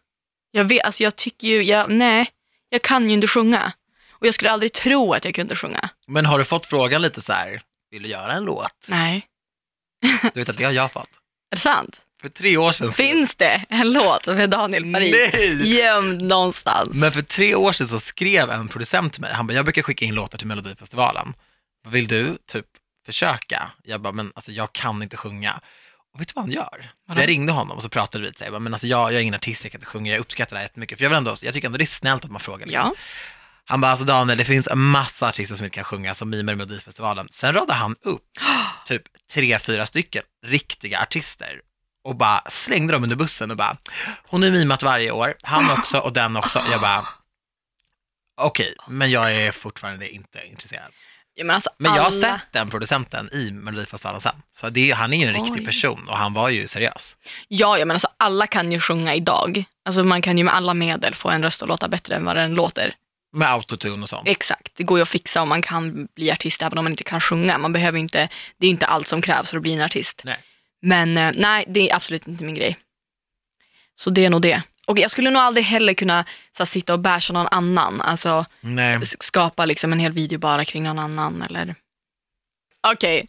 [0.52, 2.30] Jag vet, alltså jag tycker ju, jag, nej,
[2.70, 3.74] jag kan ju inte sjunga.
[4.12, 5.90] Och jag skulle aldrig tro att jag kunde sjunga.
[6.08, 8.86] Men har du fått frågan lite så här, vill du göra en låt?
[8.88, 9.28] Nej.
[10.34, 11.10] Du vet att det har jag fått.
[11.52, 12.02] Är det sant?
[12.22, 12.92] för tre år sedan.
[12.92, 15.76] Finns det en låt med Daniel Paris Nej!
[15.80, 16.90] gömd någonstans?
[16.92, 19.82] Men för tre år sedan så skrev en producent till mig, han bara, jag brukar
[19.82, 21.34] skicka in låtar till Melodifestivalen.
[21.88, 22.66] Vill du typ
[23.06, 23.72] försöka?
[23.84, 25.62] Jag bara, men alltså jag kan inte sjunga.
[26.14, 26.92] Och vet du vad han gör?
[27.08, 27.22] Vadå?
[27.22, 29.22] Jag ringde honom och så pratade vi lite, jag bara, men alltså jag, jag är
[29.22, 30.98] ingen artist, jag kan inte sjunga, jag uppskattar det här jättemycket.
[30.98, 32.68] För jag, vill ändå, jag tycker ändå det är snällt att man frågar.
[32.68, 32.86] Liksom.
[32.86, 32.96] Ja.
[33.72, 36.54] Han bara, alltså Daniel, det finns en massa artister som inte kan sjunga, som mimar
[36.54, 37.28] i Melodifestivalen.
[37.32, 38.24] Sen radade han upp
[38.86, 39.04] typ
[39.34, 41.62] tre, fyra stycken riktiga artister
[42.04, 43.78] och bara slängde dem under bussen och bara,
[44.28, 46.62] hon har mimat varje år, han också och den också.
[46.72, 47.08] Jag bara,
[48.42, 50.92] okej, men jag är fortfarande inte intresserad.
[51.34, 52.38] Ja, men alltså, Men jag har alla...
[52.38, 55.66] sett den producenten i Melodifestivalen sen, så det, han är ju en riktig Oj.
[55.66, 57.18] person och han var ju seriös.
[57.48, 59.64] Ja, ja, men alltså alla kan ju sjunga idag.
[59.86, 62.36] Alltså man kan ju med alla medel få en röst att låta bättre än vad
[62.36, 62.96] den låter.
[63.34, 64.28] Med autotune och sånt.
[64.28, 67.04] Exakt, det går ju att fixa och man kan bli artist även om man inte
[67.04, 67.58] kan sjunga.
[67.58, 70.22] Man behöver inte, det är inte allt som krävs för att bli en artist.
[70.24, 70.38] Nej.
[70.82, 72.78] Men eh, nej, det är absolut inte min grej.
[73.96, 74.64] Så det är nog det.
[74.88, 76.26] Och jag skulle nog aldrig heller kunna
[76.58, 78.02] så här, sitta och basha någon annan.
[78.02, 79.00] Alltså Nej.
[79.20, 81.76] skapa liksom en hel video bara kring någon annan eller...
[82.88, 83.28] Okej.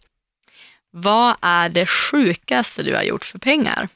[0.90, 3.88] Vad är det sjukaste du har gjort för pengar?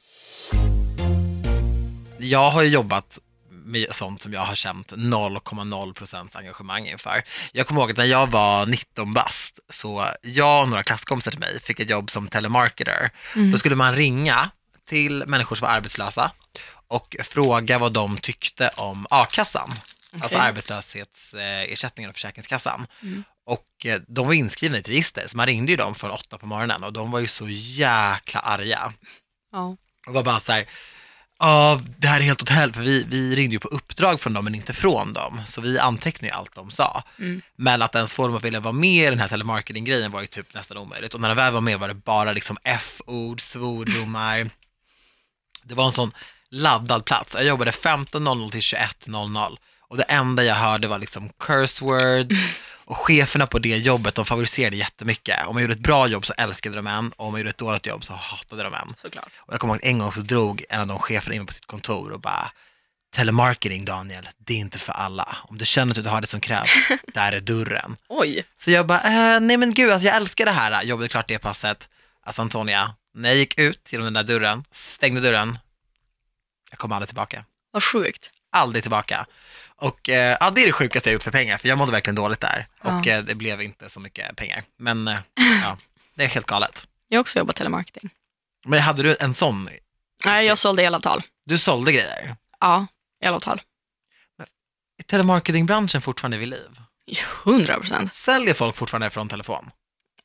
[2.19, 3.19] Jag har ju jobbat
[3.67, 7.23] med sånt som jag har känt 0,0% engagemang inför.
[7.53, 11.41] Jag kommer ihåg att när jag var 19 bast, så jag och några klasskompisar till
[11.41, 13.11] mig fick ett jobb som telemarketer.
[13.35, 13.51] Mm.
[13.51, 14.51] Då skulle man ringa
[14.89, 16.31] till människor som var arbetslösa
[16.89, 19.71] och fråga vad de tyckte om a-kassan,
[20.13, 20.39] alltså Okej.
[20.39, 22.87] arbetslöshetsersättningen och Försäkringskassan.
[23.03, 23.25] Mm.
[23.47, 26.39] Och eh, de var inskrivna i ett register, så man ringde ju dem från åtta
[26.39, 28.93] på morgonen och de var ju så jäkla arga.
[29.53, 29.77] Ja.
[30.07, 30.67] Och var bara så här,
[31.39, 34.33] ja det här är helt åt helvete, för vi, vi ringde ju på uppdrag från
[34.33, 35.41] dem men inte från dem.
[35.47, 37.03] Så vi antecknade ju allt de sa.
[37.19, 37.43] Mm.
[37.57, 40.27] Men att ens få dem att vilja vara med i den här telemarketing-grejen var ju
[40.27, 41.15] typ nästan omöjligt.
[41.15, 44.51] Och när de väl var med var det bara liksom F-ord, svordomar.
[45.63, 46.13] Det var en sån
[46.51, 47.35] laddad plats.
[47.35, 49.57] Jag jobbade 15.00 till 21.00
[49.89, 52.37] och det enda jag hörde var liksom curse words
[52.87, 55.47] och cheferna på det jobbet de favoriserade jättemycket.
[55.47, 57.59] Om man gjorde ett bra jobb så älskade de en och om man gjorde ett
[57.59, 58.95] dåligt jobb så hatade de en.
[59.03, 59.31] Såklart.
[59.39, 61.53] Och jag kommer ihåg att en gång så drog en av de cheferna in på
[61.53, 62.51] sitt kontor och bara
[63.17, 65.37] Telemarketing Daniel, det är inte för alla.
[65.43, 66.71] Om du känner att du har det som krävs,
[67.15, 67.97] där är dörren.
[68.09, 68.45] Oj.
[68.57, 70.83] Så jag bara, eh, nej men gud, alltså jag älskar det här.
[70.83, 71.89] Jobbade klart det passet.
[72.23, 75.59] Alltså Antonia, när jag gick ut genom den där dörren, stängde dörren,
[76.71, 77.45] jag kom aldrig tillbaka.
[77.71, 78.31] Vad sjukt.
[78.53, 79.27] Aldrig tillbaka.
[79.81, 82.15] Och eh, ja, det är det sjukaste jag gjort för pengar, för jag mådde verkligen
[82.15, 82.67] dåligt där.
[82.81, 83.13] Och Ja.
[83.13, 84.65] eh, det blev inte så mycket pengar.
[84.79, 85.19] Men eh,
[85.63, 85.79] ja,
[86.15, 86.87] det är helt galet.
[87.09, 88.11] Jag har också jobbat telemarketing.
[88.65, 89.69] Men hade du en sån,
[90.25, 91.23] Nej, jag sålde elavtal.
[91.45, 92.37] du sålde grejer?
[92.61, 92.87] Ja,
[93.25, 93.61] elavtal.
[94.99, 96.81] Är telemarketingbranschen fortfarande vid liv?
[97.47, 98.15] 100 procent.
[98.15, 99.71] Säljer folk fortfarande från telefon?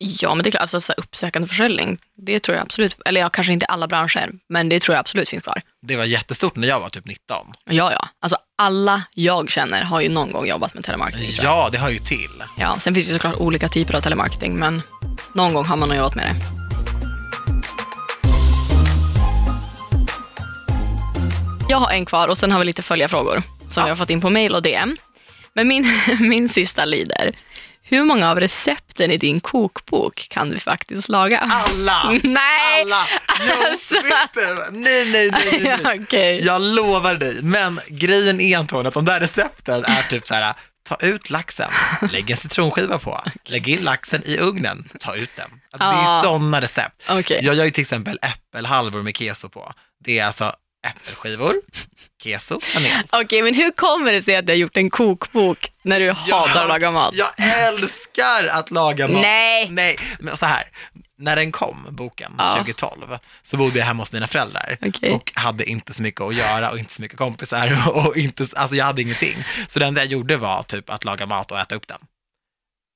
[0.03, 3.53] Ja, men det är klart, alltså, uppsökande försäljning, det tror jag absolut, eller ja, kanske
[3.53, 5.61] inte alla branscher, men det tror jag absolut finns kvar.
[5.81, 7.47] Det var jättestort när jag var typ 19.
[7.65, 8.07] Ja, ja.
[8.21, 11.29] Alltså alla jag känner har ju någon gång jobbat med telemarketing.
[11.31, 11.45] jag.
[11.45, 12.43] Ja, det hör ju till.
[12.57, 14.81] Ja, sen finns det såklart olika typer av telemarketing, men
[15.35, 16.35] någon gång har man nog jobbat med det.
[21.69, 23.83] Jag har en kvar och sen har vi lite följarfrågor som Ja.
[23.83, 24.97] vi har fått in på mail och DM.
[25.53, 25.85] Men min,
[26.19, 27.31] min sista lyder.
[27.91, 31.39] Hur många av recepten i din kokbok kan du faktiskt laga?
[31.39, 32.19] Alla!
[32.23, 32.81] Nej!
[32.81, 33.05] Alla!
[33.47, 33.95] Jo, Alltså.
[34.71, 35.99] Nej, nej, nej, nej, nej.
[36.03, 36.45] Okej.
[36.45, 37.41] Jag lovar dig.
[37.41, 41.69] Men grejen är Anton, att de där recepten är typ så här, ta ut laxen,
[42.11, 45.49] lägg en citronskiva på, lägg in laxen i ugnen, ta ut den.
[45.71, 47.03] Alltså, Det är sådana recept.
[47.09, 47.39] Okej.
[47.43, 49.73] Jag gör ju till exempel äppelhalvor med keso på.
[50.05, 50.53] Det är alltså
[50.87, 51.53] äppelskivor,
[52.23, 52.59] keso.
[53.11, 56.61] Okej, men hur kommer det sig att du har gjort en kokbok när du hatar
[56.61, 57.13] att laga mat?
[57.13, 59.21] Jag älskar att laga mat.
[59.21, 59.69] Nej.
[59.69, 60.63] Nej, men så här.
[61.17, 62.53] När den kom, boken, Ja.
[62.55, 65.11] 2012, så bodde jag hemma hos mina föräldrar Okej.
[65.11, 68.75] och hade inte så mycket att göra och inte så mycket kompisar och inte, alltså
[68.75, 69.43] jag hade ingenting.
[69.67, 71.97] Så det enda jag gjorde var typ att laga mat och äta upp den.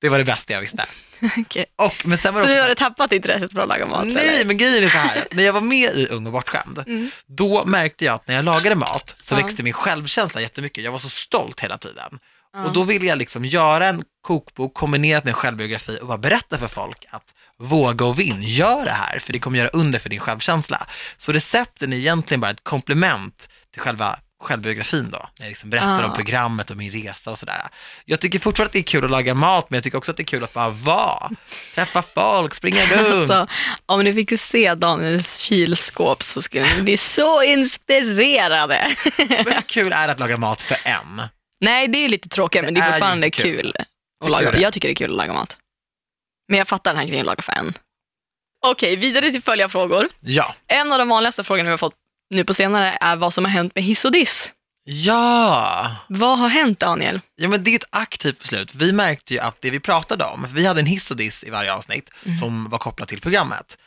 [0.00, 0.84] Det var det bästa jag visste.
[1.38, 1.66] Okej.
[1.76, 3.86] Och, men sen var Så det nu också, har du tappat intresset för att laga
[3.86, 4.06] mat?
[4.06, 4.44] Nej, eller?
[4.44, 5.24] men grejen är så här.
[5.30, 7.10] När jag var med i Ung och bortskämd, Mm.
[7.26, 9.38] då märkte jag att när jag lagade mat så Ja.
[9.38, 10.84] växte min självkänsla jättemycket.
[10.84, 12.18] Jag var så stolt hela tiden.
[12.52, 12.64] Ja.
[12.64, 16.58] Och då ville jag liksom göra en kokbok kombinerat med en självbiografi och bara berätta
[16.58, 17.24] för folk att
[17.58, 20.86] våga och vinn, gör det här, för det kommer göra under för din självkänsla.
[21.16, 26.06] Så recepten är egentligen bara ett komplement till själva självbiografin då, jag liksom berättar Ah.
[26.06, 27.62] om programmet och min resa och sådär.
[28.04, 30.16] Jag tycker fortfarande att det är kul att laga mat, men jag tycker också att
[30.16, 31.30] det är kul att bara vara,
[31.74, 33.30] träffa folk, springa runt.
[33.30, 38.88] Alltså, om ni fick se Daniels kylskåp så skulle ni bli så inspirerade.
[39.18, 41.22] Men hur kul är det att laga mat för en?
[41.60, 43.56] Nej, det är lite tråkigt, men det är är fortfarande ju kul.
[43.60, 43.72] kul.
[44.24, 44.50] Att laga.
[44.52, 44.60] det?
[44.60, 45.56] Jag tycker det är kul att laga mat.
[46.48, 47.74] Men jag fattar den här grejen att laga för en.
[48.66, 50.08] Okej, vidare till följarfrågor.
[50.20, 50.54] Ja.
[50.66, 51.94] En av de vanligaste frågorna vi har fått
[52.30, 54.52] nu på senare är vad som har hänt med hiss och diss.
[54.84, 55.96] Ja.
[56.08, 57.20] Vad har hänt Daniel?
[57.36, 58.74] Ja, men det är ett aktivt beslut.
[58.74, 61.50] Vi märkte ju att det vi pratade om, vi hade en hiss och diss i
[61.50, 62.10] varje avsnitt
[62.40, 63.78] som var kopplat till programmet.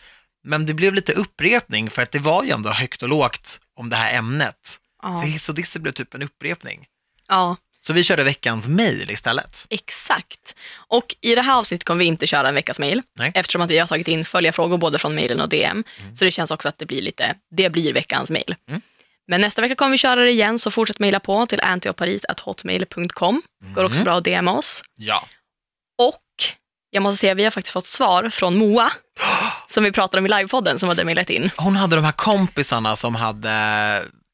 [0.43, 3.89] Men det blev lite upprepning för att det var ju ändå högt och lågt om
[3.89, 4.79] det här ämnet.
[5.03, 5.13] Ja.
[5.13, 6.85] Så hiss och diss blev typ en upprepning.
[7.27, 7.55] ja,
[7.89, 9.65] Så vi körde veckans mail istället.
[9.69, 10.55] exakt.
[10.87, 13.31] Och i det här avsnittet kommer vi inte köra en veckas mail Nej.
[13.35, 15.83] eftersom att vi har tagit in följarfrågor både från mailen och DM.
[16.15, 18.55] Så det känns också att det blir lite, det blir veckans mail.
[18.69, 18.81] Mm.
[19.27, 23.41] Men nästa vecka kommer vi köra det igen, så fortsätt mejla på till antioparis.hotmail.com.
[23.75, 24.03] Går också Mm.
[24.05, 24.83] bra att DMa oss.
[24.95, 25.25] Ja.
[26.01, 26.15] Och
[26.89, 28.91] jag måste säga, vi har faktiskt fått svar från Moa,
[29.67, 31.49] som vi pratade om i livepodden, som hade mejlat in.
[31.57, 33.51] Hon hade de här kompisarna som hade,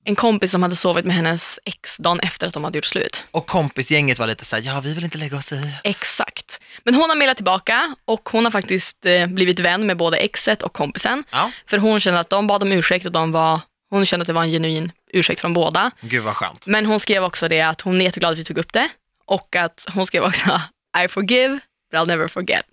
[0.08, 3.24] En kompis som hade sovit med hennes ex dagen efter att de hade gjort slut.
[3.32, 5.72] och kompisgänget var lite så här, ja vi vill inte lägga oss i.
[5.84, 6.60] Exakt.
[6.84, 10.62] Men hon har mejlat tillbaka och hon har faktiskt eh, blivit vän med både exet
[10.64, 11.24] och kompisen.
[11.32, 14.28] Ja, För hon kände att de bad om ursäkt och de var, hon kände att
[14.28, 15.91] det var en genuin ursäkt från båda.
[16.01, 16.68] gud vad skönt.
[16.68, 18.89] Men hon skrev också det att hon är jätteglad att vi tog upp det
[19.26, 20.62] och att hon skrev också
[21.03, 21.60] I forgive
[21.91, 22.66] but I'll never forget.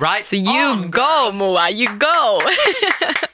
[0.00, 2.40] Right So you on, go Moa, you go!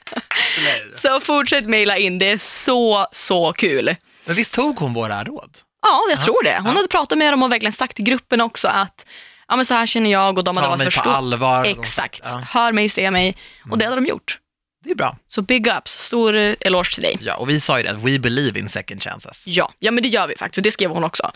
[1.01, 3.95] Så fortsätt mejla in, det är så, så kul.
[4.25, 5.57] Men visst tog hon våra råd?
[5.81, 6.55] Ja, jag tror det.
[6.57, 6.71] Hon Ja.
[6.75, 9.05] hade pratat med dem och verkligen sagt till gruppen också att
[9.47, 11.65] ja, men så här känner jag och de hade varit förstå- allvar.
[11.65, 12.19] Exakt.
[12.23, 13.35] Ja, Hör mig, se mig.
[13.71, 14.37] Och det hade de gjort.
[14.83, 15.17] det är bra.
[15.27, 17.17] Så big ups, stor eh, eloge till dig.
[17.21, 19.43] Ja, och vi sa ju det, att we believe in second chances.
[19.47, 20.57] Ja, ja men det gör vi faktiskt.
[20.57, 21.31] Och det skrev hon också.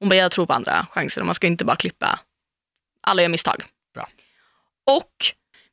[0.00, 2.18] Hon bara, jag tror på andra chanser och man ska inte bara klippa.
[3.02, 3.62] Alla gör misstag.
[3.94, 4.08] Bra.
[4.86, 5.10] Och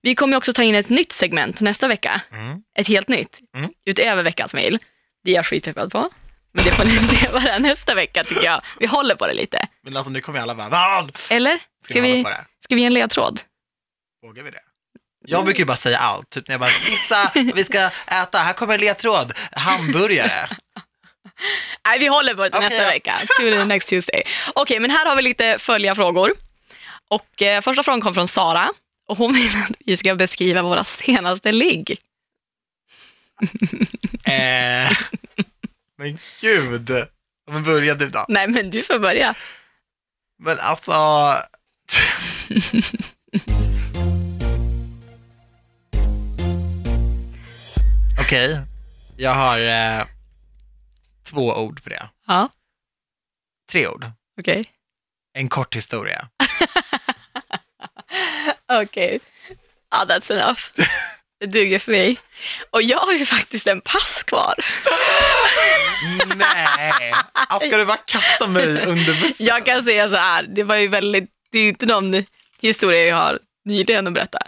[0.04, 2.22] vi kommer också ta in ett nytt segment nästa vecka.
[2.32, 2.62] Mm.
[2.80, 3.40] Ett helt nytt.
[3.56, 3.70] Mm.
[3.86, 4.80] Utöver veckans mail.
[5.24, 6.10] Det är jag skitpeppad på.
[6.54, 8.62] Men det får ni se är nästa vecka tycker jag.
[8.80, 9.68] Vi håller på det lite.
[9.84, 11.18] Men alltså nu kommer alla bara, vad?
[11.30, 11.60] Eller?
[11.86, 12.26] Ska, Ska vi
[12.60, 13.42] ska vi ge en ledtråd?
[14.24, 14.60] Vågar vi det?
[15.26, 18.54] Jag brukar ju bara säga allt, typ när jag bara, gissa, vi ska äta, här
[18.54, 20.50] kommer en ledtråd, hamburgare.
[21.86, 23.20] Nej, vi håller på det Okej, nästa vecka.
[23.40, 24.24] Tune next Tuesday.
[24.56, 26.34] Okej, men här har vi lite följarfrågor.
[27.10, 28.70] Och eh, första frågan kom från Sara.
[29.08, 31.98] Och hon vill att vi ska beskriva våra senaste ligg.
[34.24, 34.98] Eh,
[35.98, 36.90] men gud,
[37.52, 38.26] men börja du då.
[38.30, 39.36] Nej, men du får börja.
[40.40, 40.94] Men alltså...
[48.20, 48.62] Okej,
[49.18, 50.06] jag har eh,
[51.24, 52.10] två ord för det.
[52.28, 52.50] Ja,
[53.72, 54.06] Tre ord.
[54.40, 54.64] okej.
[55.34, 56.30] En kort historia.
[58.72, 59.20] Okej.
[59.92, 60.60] Ja, that's enough.
[61.40, 62.18] Det duger för mig.
[62.70, 64.56] Och jag har ju faktiskt en pass kvar.
[66.36, 67.14] Nej,
[67.68, 69.46] ska du bara kasta mig under bussen?
[69.46, 72.26] Jag kan säga så här, det var ju väldigt, det är ju inte någon
[72.62, 74.40] historia jag har nyligen att berätta.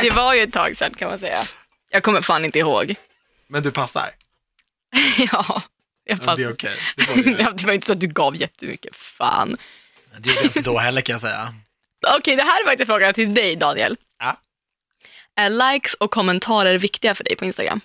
[0.00, 1.42] Det var ju ett tag sedan kan man säga.
[1.90, 2.94] Jag kommer fan inte ihåg.
[3.48, 4.10] Men du passar?
[5.18, 5.62] Ja,
[6.04, 6.36] jag Ja, passar.
[6.36, 6.76] det är okej.
[6.96, 7.36] Det får göra.
[7.42, 8.96] Ja, det var inte så att du gav jättemycket.
[8.96, 9.56] Fan.
[10.18, 11.54] Det gjorde jag inte då heller kan jag säga.
[12.18, 13.96] Okej, det här är faktiskt frågan till dig Daniel.
[14.18, 14.36] Ja.
[15.36, 17.80] Är likes och kommentarer viktiga för dig på Instagram?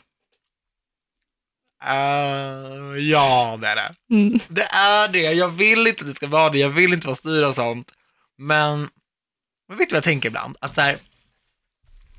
[1.86, 3.96] Eh, ja, det är det.
[4.12, 4.40] Mm.
[4.48, 5.20] Det är det.
[5.34, 6.58] Jag vill inte att det ska vara det.
[6.58, 7.92] Jag vill inte vara styrd av sånt.
[8.38, 8.90] Men,
[9.68, 10.58] men vet du vad jag tänker ibland?
[10.60, 10.98] Att så här,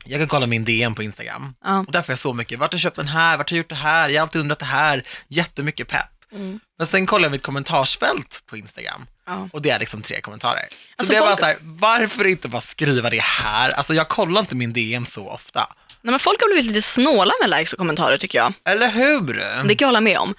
[0.04, 1.54] jag kan kolla min DM på Instagram.
[1.64, 1.78] Ja.
[1.78, 2.58] Och där får jag så mycket.
[2.58, 3.36] Vart har jag köpt den här?
[3.36, 4.08] Vart har jag gjort det här?
[4.08, 5.06] Jag har alltid undrat det här.
[5.28, 6.10] Jättemycket pepp.
[6.32, 6.60] Mm.
[6.78, 9.06] Men sen kollar jag mitt kommentarsfält på Instagram.
[9.26, 9.48] Ja.
[9.52, 10.66] Och det är liksom tre kommentarer.
[10.70, 13.70] Så Alltså, blir jag bara folk- så här, varför inte bara skriva det här?
[13.70, 15.60] Alltså jag kollar inte min DM så ofta.
[16.02, 18.52] Nej, men folk har blivit lite snåla med likes och kommentarer tycker jag.
[18.64, 19.34] Eller hur?
[19.68, 20.34] Det kan jag hålla med om.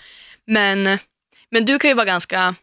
[0.48, 0.84] Men,
[1.52, 2.56] men du kan ju vara ganska...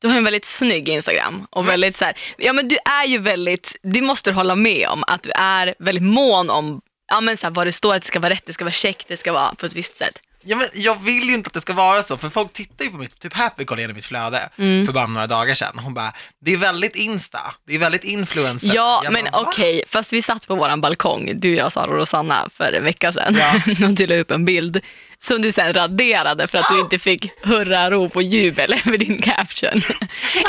[0.00, 3.18] Du har en väldigt snygg Instagram och väldigt så här, ja men du är ju
[3.18, 7.36] väldigt, det måste du hålla med om, att du är väldigt mån om ja, men
[7.36, 9.16] så här, vad det står, att det ska vara rätt, det ska vara käckt, det
[9.16, 10.20] ska vara på ett visst sätt.
[10.44, 12.90] Ja, men jag vill ju inte att det ska vara så, för folk tittar ju
[12.90, 14.86] på mitt, typ Happy kollade igenom mitt flöde Mm.
[14.86, 15.78] för bara några dagar sedan.
[15.78, 16.12] Hon bara,
[16.44, 18.70] det är väldigt Insta, det är väldigt influencer.
[18.74, 22.48] Ja, Jag men okej, fast vi satt på våran balkong, du, jag, Sara och Rosanna,
[22.52, 23.60] för en vecka sedan Ja.
[23.86, 24.80] och du la upp en bild
[25.22, 29.82] som du sen raderade för att du inte fick hurrarop och jubel över din caption.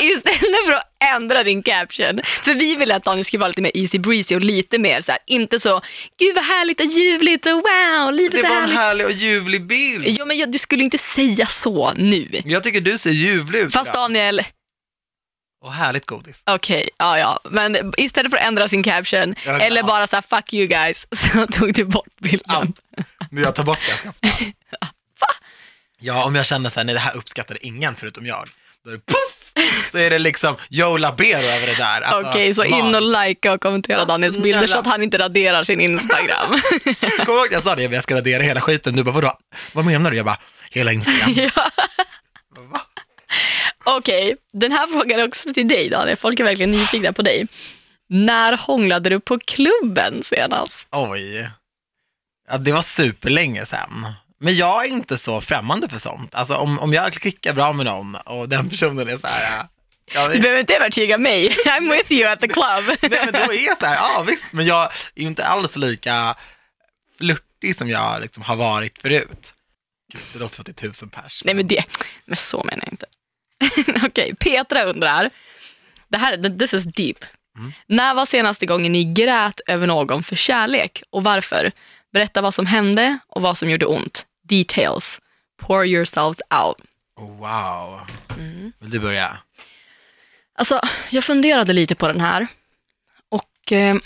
[0.00, 3.72] Istället för att ändra din caption, för vi ville att Daniel skulle vara lite mer
[3.74, 5.80] easy breezy och lite mer så här, inte så,
[6.18, 8.76] gud vad härligt och ljuvligt och wow, livet Det var en härligt.
[8.78, 10.08] härlig och ljuvlig bild.
[10.08, 12.40] Ja, men jag, du skulle inte säga så nu.
[12.44, 14.02] Jag tycker du ser ljuvlig ut Fast idag.
[14.02, 14.42] Daniel,
[15.64, 16.42] Och härligt godis.
[16.46, 17.40] Okej, ja ja.
[17.50, 20.66] Men istället för att ändra sin caption, Ja, men- eller bara så här, fuck you
[20.66, 22.56] guys, så tog du bort bilden.
[22.56, 22.80] Allt.
[23.30, 24.44] Men jag tar bort det jag skaffar.
[26.00, 28.48] Ja, om jag känner så här, nej det här uppskattade ingen förutom jag.
[28.84, 29.40] Då är det puff!
[29.90, 32.00] så är det liksom Joe Labero över det där.
[32.00, 35.64] Alltså, Okej, så in och likea och kommentera Daniels bilder så att han inte raderar
[35.64, 36.60] sin Instagram.
[37.26, 38.96] Du ihåg jag sa det, jag ska radera hela skiten.
[38.96, 39.32] Du bara, vadå?
[39.72, 40.16] Vad menar du?
[40.16, 40.38] Jag bara,
[40.70, 41.32] hela Instagram.
[41.36, 41.70] ja.
[43.84, 46.16] Okej, den här frågan är också till dig Daniel.
[46.16, 47.46] Folk är verkligen nyfikna på dig.
[48.08, 50.88] När hånglade du på klubben senast?
[50.90, 51.50] Oj.
[52.48, 54.12] Ja, det var superlänge sedan.
[54.40, 56.34] Men jag är inte så främmande för sånt.
[56.34, 59.66] Alltså om, om jag klickar bra med någon och den personen är så här,
[60.14, 61.48] ja, Du behöver inte övertyga mig.
[61.66, 62.84] I'm with you at the club.
[63.02, 64.82] Nej men då är jag så här, ja visst, men jag
[65.14, 66.36] är ju inte alls lika
[67.18, 69.52] flörtig som jag liksom har varit förut.
[70.12, 71.42] Gud, det låter som att det är tusen pers.
[71.44, 71.84] Nej men det,
[72.24, 73.06] men så menar jag inte.
[74.06, 75.30] Okej, Petra undrar.
[76.08, 77.24] Det här, this is deep.
[77.58, 77.72] Mm.
[77.86, 81.72] När var senaste gången ni grät över någon för kärlek och varför?
[82.12, 84.26] Berätta vad som hände och vad som gjorde ont.
[84.50, 85.20] Details.
[85.58, 86.76] Pour yourselves out.
[87.16, 88.00] Oh, wow.
[88.36, 88.72] Mm.
[88.78, 89.38] Vill du börja?
[90.54, 90.80] Alltså,
[91.10, 92.46] jag funderade lite på den här
[93.28, 93.96] och eh,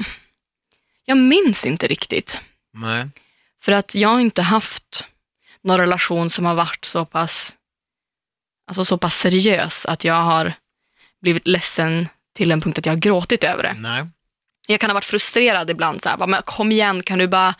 [1.05, 2.41] jag minns inte riktigt.
[2.73, 3.09] Nej.
[3.63, 5.07] För att jag har inte haft
[5.63, 7.57] någon relation som har varit så pass,
[8.67, 10.53] alltså så pass seriös att jag har
[11.23, 13.75] blivit ledsen till en punkt att jag har gråtit över det.
[13.79, 14.07] Nej.
[14.67, 17.55] Jag kan ha varit frustrerad ibland, så här, bara, men kom igen, kan du bara,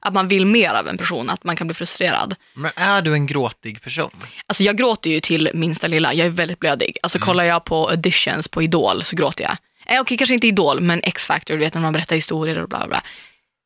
[0.00, 2.34] att man vill mer av en person, att man kan bli frustrerad.
[2.54, 4.10] Men är du en gråtig person?
[4.46, 6.96] Alltså jag gråter ju till minsta lilla, jag är väldigt blödig.
[7.02, 9.56] Alltså kollar jag på auditions på Idol så gråter jag.
[9.96, 12.78] Eh, Okej, kanske inte Idol, men X-Factor, du vet när man berättar historier och bla
[12.78, 13.02] bla bla.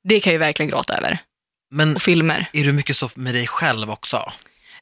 [0.05, 1.19] Det kan jag ju verkligen gråta över.
[1.71, 2.47] Men Och filmer.
[2.53, 4.33] är du mycket så med dig själv också?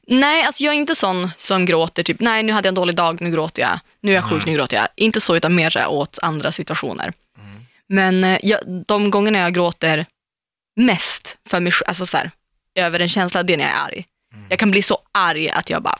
[0.07, 2.95] Nej, alltså jag är inte sån som gråter typ, nej nu hade jag en dålig
[2.95, 3.79] dag, nu gråter jag.
[4.01, 4.87] Nu är jag sjuk, nu gråter jag.
[4.95, 7.13] Inte så, utan mer så åt andra situationer.
[7.37, 7.65] Mm.
[7.89, 10.05] Men eh, jag, de gångerna jag gråter
[10.85, 12.31] mest för mig alltså så här,
[12.75, 14.05] över en känsla, det är när jag är arg.
[14.33, 14.45] Mm.
[14.49, 15.99] Jag kan bli så arg att jag bara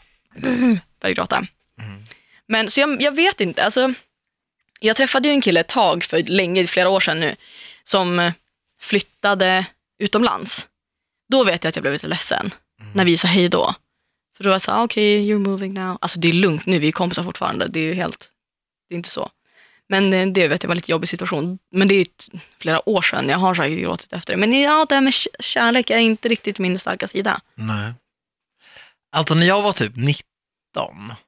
[1.02, 1.36] börjar gråta.
[1.80, 2.04] Mm.
[2.48, 3.94] Men så jag, jag vet inte, alltså,
[4.80, 7.36] jag träffade ju en kille ett tag, för länge, flera år sedan nu,
[7.84, 8.32] som
[8.80, 9.66] flyttade
[10.00, 10.68] utomlands.
[11.30, 12.94] Då vet jag att jag blev lite ledsen Mm.
[12.94, 13.76] när vi sa hej då.
[14.38, 15.98] För då var jag så här, okej, you're moving now.
[16.02, 17.68] Alltså det är lugnt nu, vi är kompisar fortfarande.
[17.68, 18.30] Det är ju helt,
[18.90, 19.30] det är inte så.
[19.92, 21.60] Men det vet jag var en lite jobbig situation.
[21.72, 22.08] Men det är
[22.60, 24.40] flera år sedan, jag har säkert gråtit efter det.
[24.40, 27.42] Men ja, det här med kärlek är inte riktigt min starka sida.
[27.56, 27.94] Nej.
[29.12, 30.24] Alltså när jag var typ 19,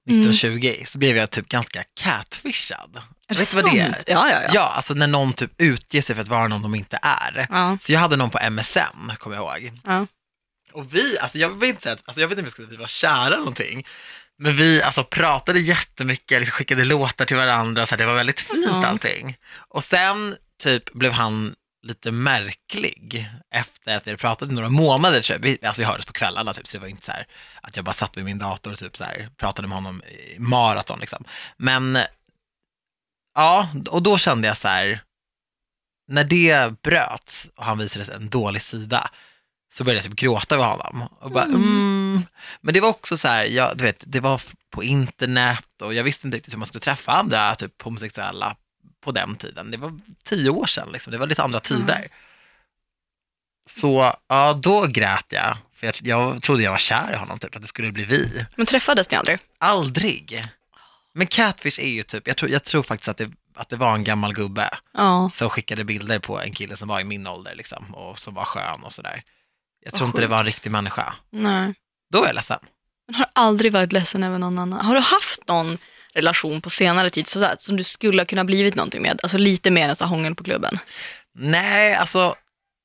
[0.09, 3.01] 19-20 så blev jag typ ganska catfishad.
[3.27, 4.03] Är Vet du vad det är?
[4.07, 4.49] Ja, ja, ja.
[4.53, 7.47] Ja, alltså när någon typ utger sig för att vara någon de inte är.
[7.49, 7.77] ja.
[7.79, 9.71] Så jag hade någon på MSN, kommer jag ihåg.
[9.83, 10.07] ja.
[10.73, 12.77] Och vi, alltså jag inte alltså jag vet inte om vi ska säga att vi
[12.77, 13.85] var kära någonting.
[14.37, 18.41] Men vi alltså pratade jättemycket, liksom skickade låtar till varandra, så här, det var väldigt
[18.41, 18.85] fint Ja.
[18.85, 19.37] allting.
[19.55, 24.11] Och sen typ blev han lite märklig efter att vi
[24.51, 25.21] i några månader.
[25.21, 25.37] Typ.
[25.41, 27.27] Vi, alltså vi hördes på kvällarna typ, så det var inte så här
[27.61, 30.39] att jag bara satt vid min dator och typ så här, pratade med honom i
[30.39, 31.23] maraton liksom.
[31.57, 31.97] Men
[33.35, 35.01] ja, och då kände jag så här,
[36.07, 39.09] när det bröts och han visade en dålig sida,
[39.73, 41.07] så började jag typ gråta över honom.
[41.19, 41.61] Och bara, Mm.
[41.63, 42.25] mm.
[42.61, 46.03] Men det var också så här, jag, du vet, det var på internet och jag
[46.03, 48.55] visste inte riktigt hur man skulle träffa andra typ homosexuella
[49.03, 49.71] på den tiden.
[49.71, 51.11] Det var tio år sedan, liksom.
[51.11, 52.07] det var lite andra tider.
[53.69, 57.55] Så ja, då grät jag, för jag, jag trodde jag var kär i honom, typ,
[57.55, 58.45] att det skulle bli vi.
[58.55, 59.39] Men träffades ni aldrig?
[59.57, 60.41] Aldrig.
[61.13, 63.93] Men catfish är ju typ, jag tror, jag tror faktiskt att det, att det var
[63.95, 65.31] en gammal gubbe Ja.
[65.33, 68.45] som skickade bilder på en kille som var i min ålder liksom, och som var
[68.45, 69.23] skön och sådär.
[69.85, 71.13] Jag tror inte det var en riktig människa.
[71.31, 71.73] Nej.
[72.11, 72.59] Då var jag ledsen.
[73.07, 74.85] Men har aldrig varit ledsen över någon annan?
[74.85, 75.77] Har du haft någon
[76.13, 79.19] relation på senare tid sådär, som du skulle ha kunnat blivit någonting med?
[79.23, 80.79] Alltså lite mer än så hångel på klubben?
[81.35, 82.35] Nej, alltså,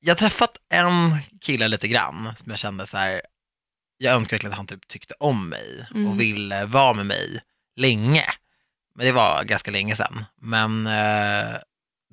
[0.00, 3.22] jag har träffat en kille lite grann som jag kände så här,
[3.98, 6.06] jag önskar verkligen att han typ tyckte om mig Mm.
[6.08, 7.40] och ville vara med mig
[7.76, 8.24] länge.
[8.94, 10.24] Men det var ganska länge sedan.
[10.40, 11.54] Men eh,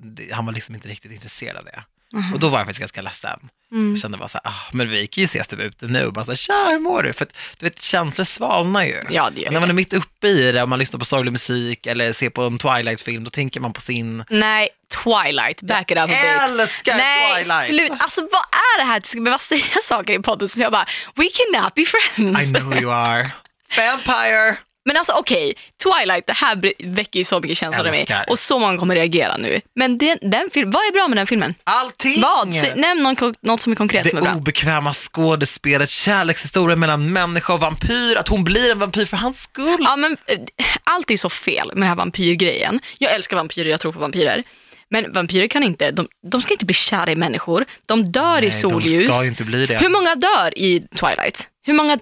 [0.02, 1.84] det, han var liksom inte riktigt intresserad av det.
[2.12, 2.32] Mhm.
[2.34, 3.48] Och då var jag faktiskt ganska ledsen.
[3.72, 3.90] Mm.
[3.90, 6.12] Jag kände bara så här, ah, men vi kan ju ses typ ute nu och
[6.12, 7.12] bara så här, tja hur mår du?
[7.12, 9.00] För att, du vet, känslor svalnar ju.
[9.10, 11.32] Ja, det gör När man är mitt uppe i det och man lyssnar på sorglig
[11.32, 14.24] musik eller ser på en Twilight-film, då tänker man på sin...
[14.30, 14.68] Nej,
[15.04, 16.60] Twilight, back it up a bit.
[16.60, 17.66] Älskar Nej, Twilight!
[17.66, 17.92] slut.
[18.02, 19.00] Alltså vad är det här?
[19.00, 22.40] Du ska behöva säga saker i podden som jag bara, we cannot be friends.
[22.42, 23.30] I know you are.
[23.76, 24.56] Vampire!
[24.86, 28.00] Men alltså okej, Twilight, det här väcker ju så mycket känslor i mig.
[28.00, 28.24] Älskar.
[28.28, 29.60] Och så många kommer reagera nu.
[29.74, 31.54] Men den, den film, vad är bra med den filmen?
[31.64, 32.20] Allting!
[32.20, 32.48] Vad?
[32.48, 34.36] Sä- Nämn någon, kon- något som är konkret som är Det bra.
[34.36, 39.76] obekväma skådespelet, kärlekshistorien mellan människa och vampyr, att hon blir en vampyr för hans skull.
[39.80, 40.38] Ja, men, eh,
[40.84, 42.80] allt är så fel med den här vampyrgrejen.
[42.98, 44.42] Jag älskar vampyrer, jag tror på vampyrer.
[44.88, 47.64] Men vampyrer kan inte, de, de ska inte bli kära i människor.
[47.86, 49.06] De dör i Nej, solljus.
[49.08, 49.76] De ska ju inte bli det.
[49.78, 51.46] Hur många dör i Twilight?
[51.66, 51.98] Hur många,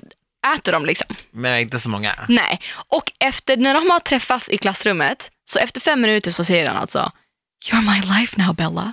[0.57, 1.07] äter de liksom.
[1.30, 2.24] Men inte så många.
[2.28, 2.61] Nej.
[2.72, 6.76] Och efter, när de har träffats i klassrummet, så efter fem minuter så säger han
[6.76, 7.12] alltså
[7.70, 8.92] You're my life now Bella.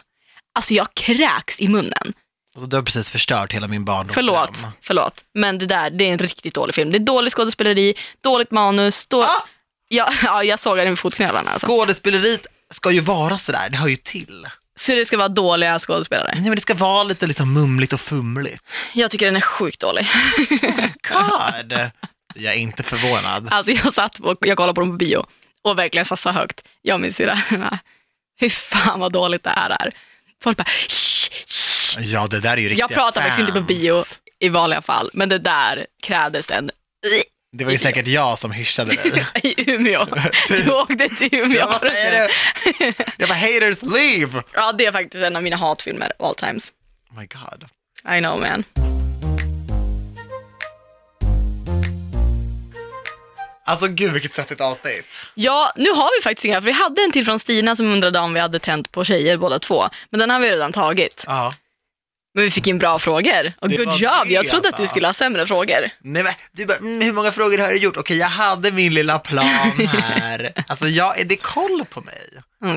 [0.56, 2.14] Alltså jag kräks i munnen.
[2.56, 4.14] Och du har precis förstört hela min barndom.
[4.14, 5.24] Förlåt, förlåt.
[5.34, 6.92] Men det där, det är en riktigt dålig film.
[6.92, 9.08] Det är dåligt skådespeleri, dåligt manus.
[9.08, 9.24] Då...
[9.24, 9.46] Ah!
[9.88, 11.50] Ja, ja, jag såg den med fotknölarna.
[11.52, 11.68] Alltså.
[11.68, 14.48] Skådespeleriet ska ju vara sådär, det hör ju till.
[14.80, 16.32] Så det ska vara dåliga skådespelare.
[16.34, 18.64] Nej men det ska vara lite liksom mumligt och fumligt.
[18.94, 20.08] Jag tycker den är sjukt dålig.
[21.10, 21.80] God!
[22.36, 23.48] Jag är inte förvånad.
[23.52, 25.26] Alltså jag satt och jag kollade på dem på bio
[25.62, 26.62] och verkligen sa så högt.
[26.82, 27.40] Jag och min syrra.
[28.40, 29.92] Fy fan vad dåligt det här är.
[30.44, 30.66] Folk bara
[32.00, 33.68] Ja, det där är ju riktiga Jag pratar faktiskt inte på fans.
[33.68, 34.04] bio
[34.40, 36.72] i vanliga fall, men det där krävdes en
[37.54, 39.26] Det var ju säkert jag som hyschade dig.
[39.44, 40.06] i Umeå.
[40.48, 41.60] Du åkte till Umeå.
[41.60, 42.30] Jag bara, är det?
[43.18, 44.44] Jag bara, haters leave!
[44.54, 46.72] Ja, det är faktiskt en av mina hatfilmer all times.
[47.10, 47.66] Oh my god.
[48.18, 48.64] I know man.
[53.66, 55.06] Alltså gud vilket svettigt avsnitt.
[55.34, 58.20] Ja, nu har vi faktiskt inga, för vi hade en till från Stina som undrade
[58.20, 59.90] om vi hade tänt på tjejer båda två.
[60.10, 61.24] Men den har vi redan tagit.
[61.28, 61.54] Ja.
[62.34, 63.54] Men vi fick in bra frågor.
[63.62, 64.94] Och Det good var job, det, jag trodde att du alltså.
[64.94, 65.90] skulle ha sämre frågor.
[66.02, 67.98] Nej men du bara, mm, hur många frågor har du gjort?
[67.98, 69.46] Okej, jag hade min lilla plan
[69.88, 70.54] här.
[70.68, 72.22] Alltså jag, är det koll på mig?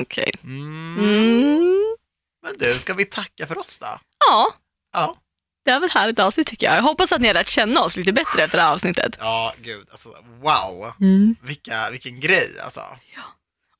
[0.01, 0.31] Okej.
[0.43, 0.97] Mm.
[0.99, 1.95] Mm.
[2.43, 3.87] Men du, ska vi tacka för oss då?
[4.29, 4.53] Ja,
[4.93, 5.15] Ja.
[5.65, 6.75] det var ett härligt avsnitt tycker jag.
[6.77, 9.15] Jag hoppas att ni har lärt känna oss lite bättre efter det här avsnittet.
[9.19, 10.09] Ja, gud, alltså
[10.41, 10.93] wow.
[11.43, 12.81] Vilka, vilken grej alltså.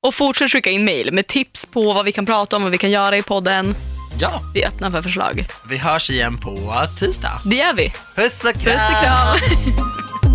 [0.02, 2.78] Och fortsätt skicka in mail med tips på vad vi kan prata om, vad vi
[2.78, 3.76] kan göra i podden.
[4.20, 5.46] Ja, Vi är öppna för förslag.
[5.70, 7.42] vi hörs igen på tisdag.
[7.46, 7.94] Det gör vi.
[8.16, 8.74] Puss och kram!
[8.78, 10.35] Puss och kram!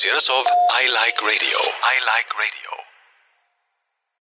[0.00, 0.44] produceras av
[0.82, 1.58] I Like Radio.
[1.82, 2.79] I Like Radio.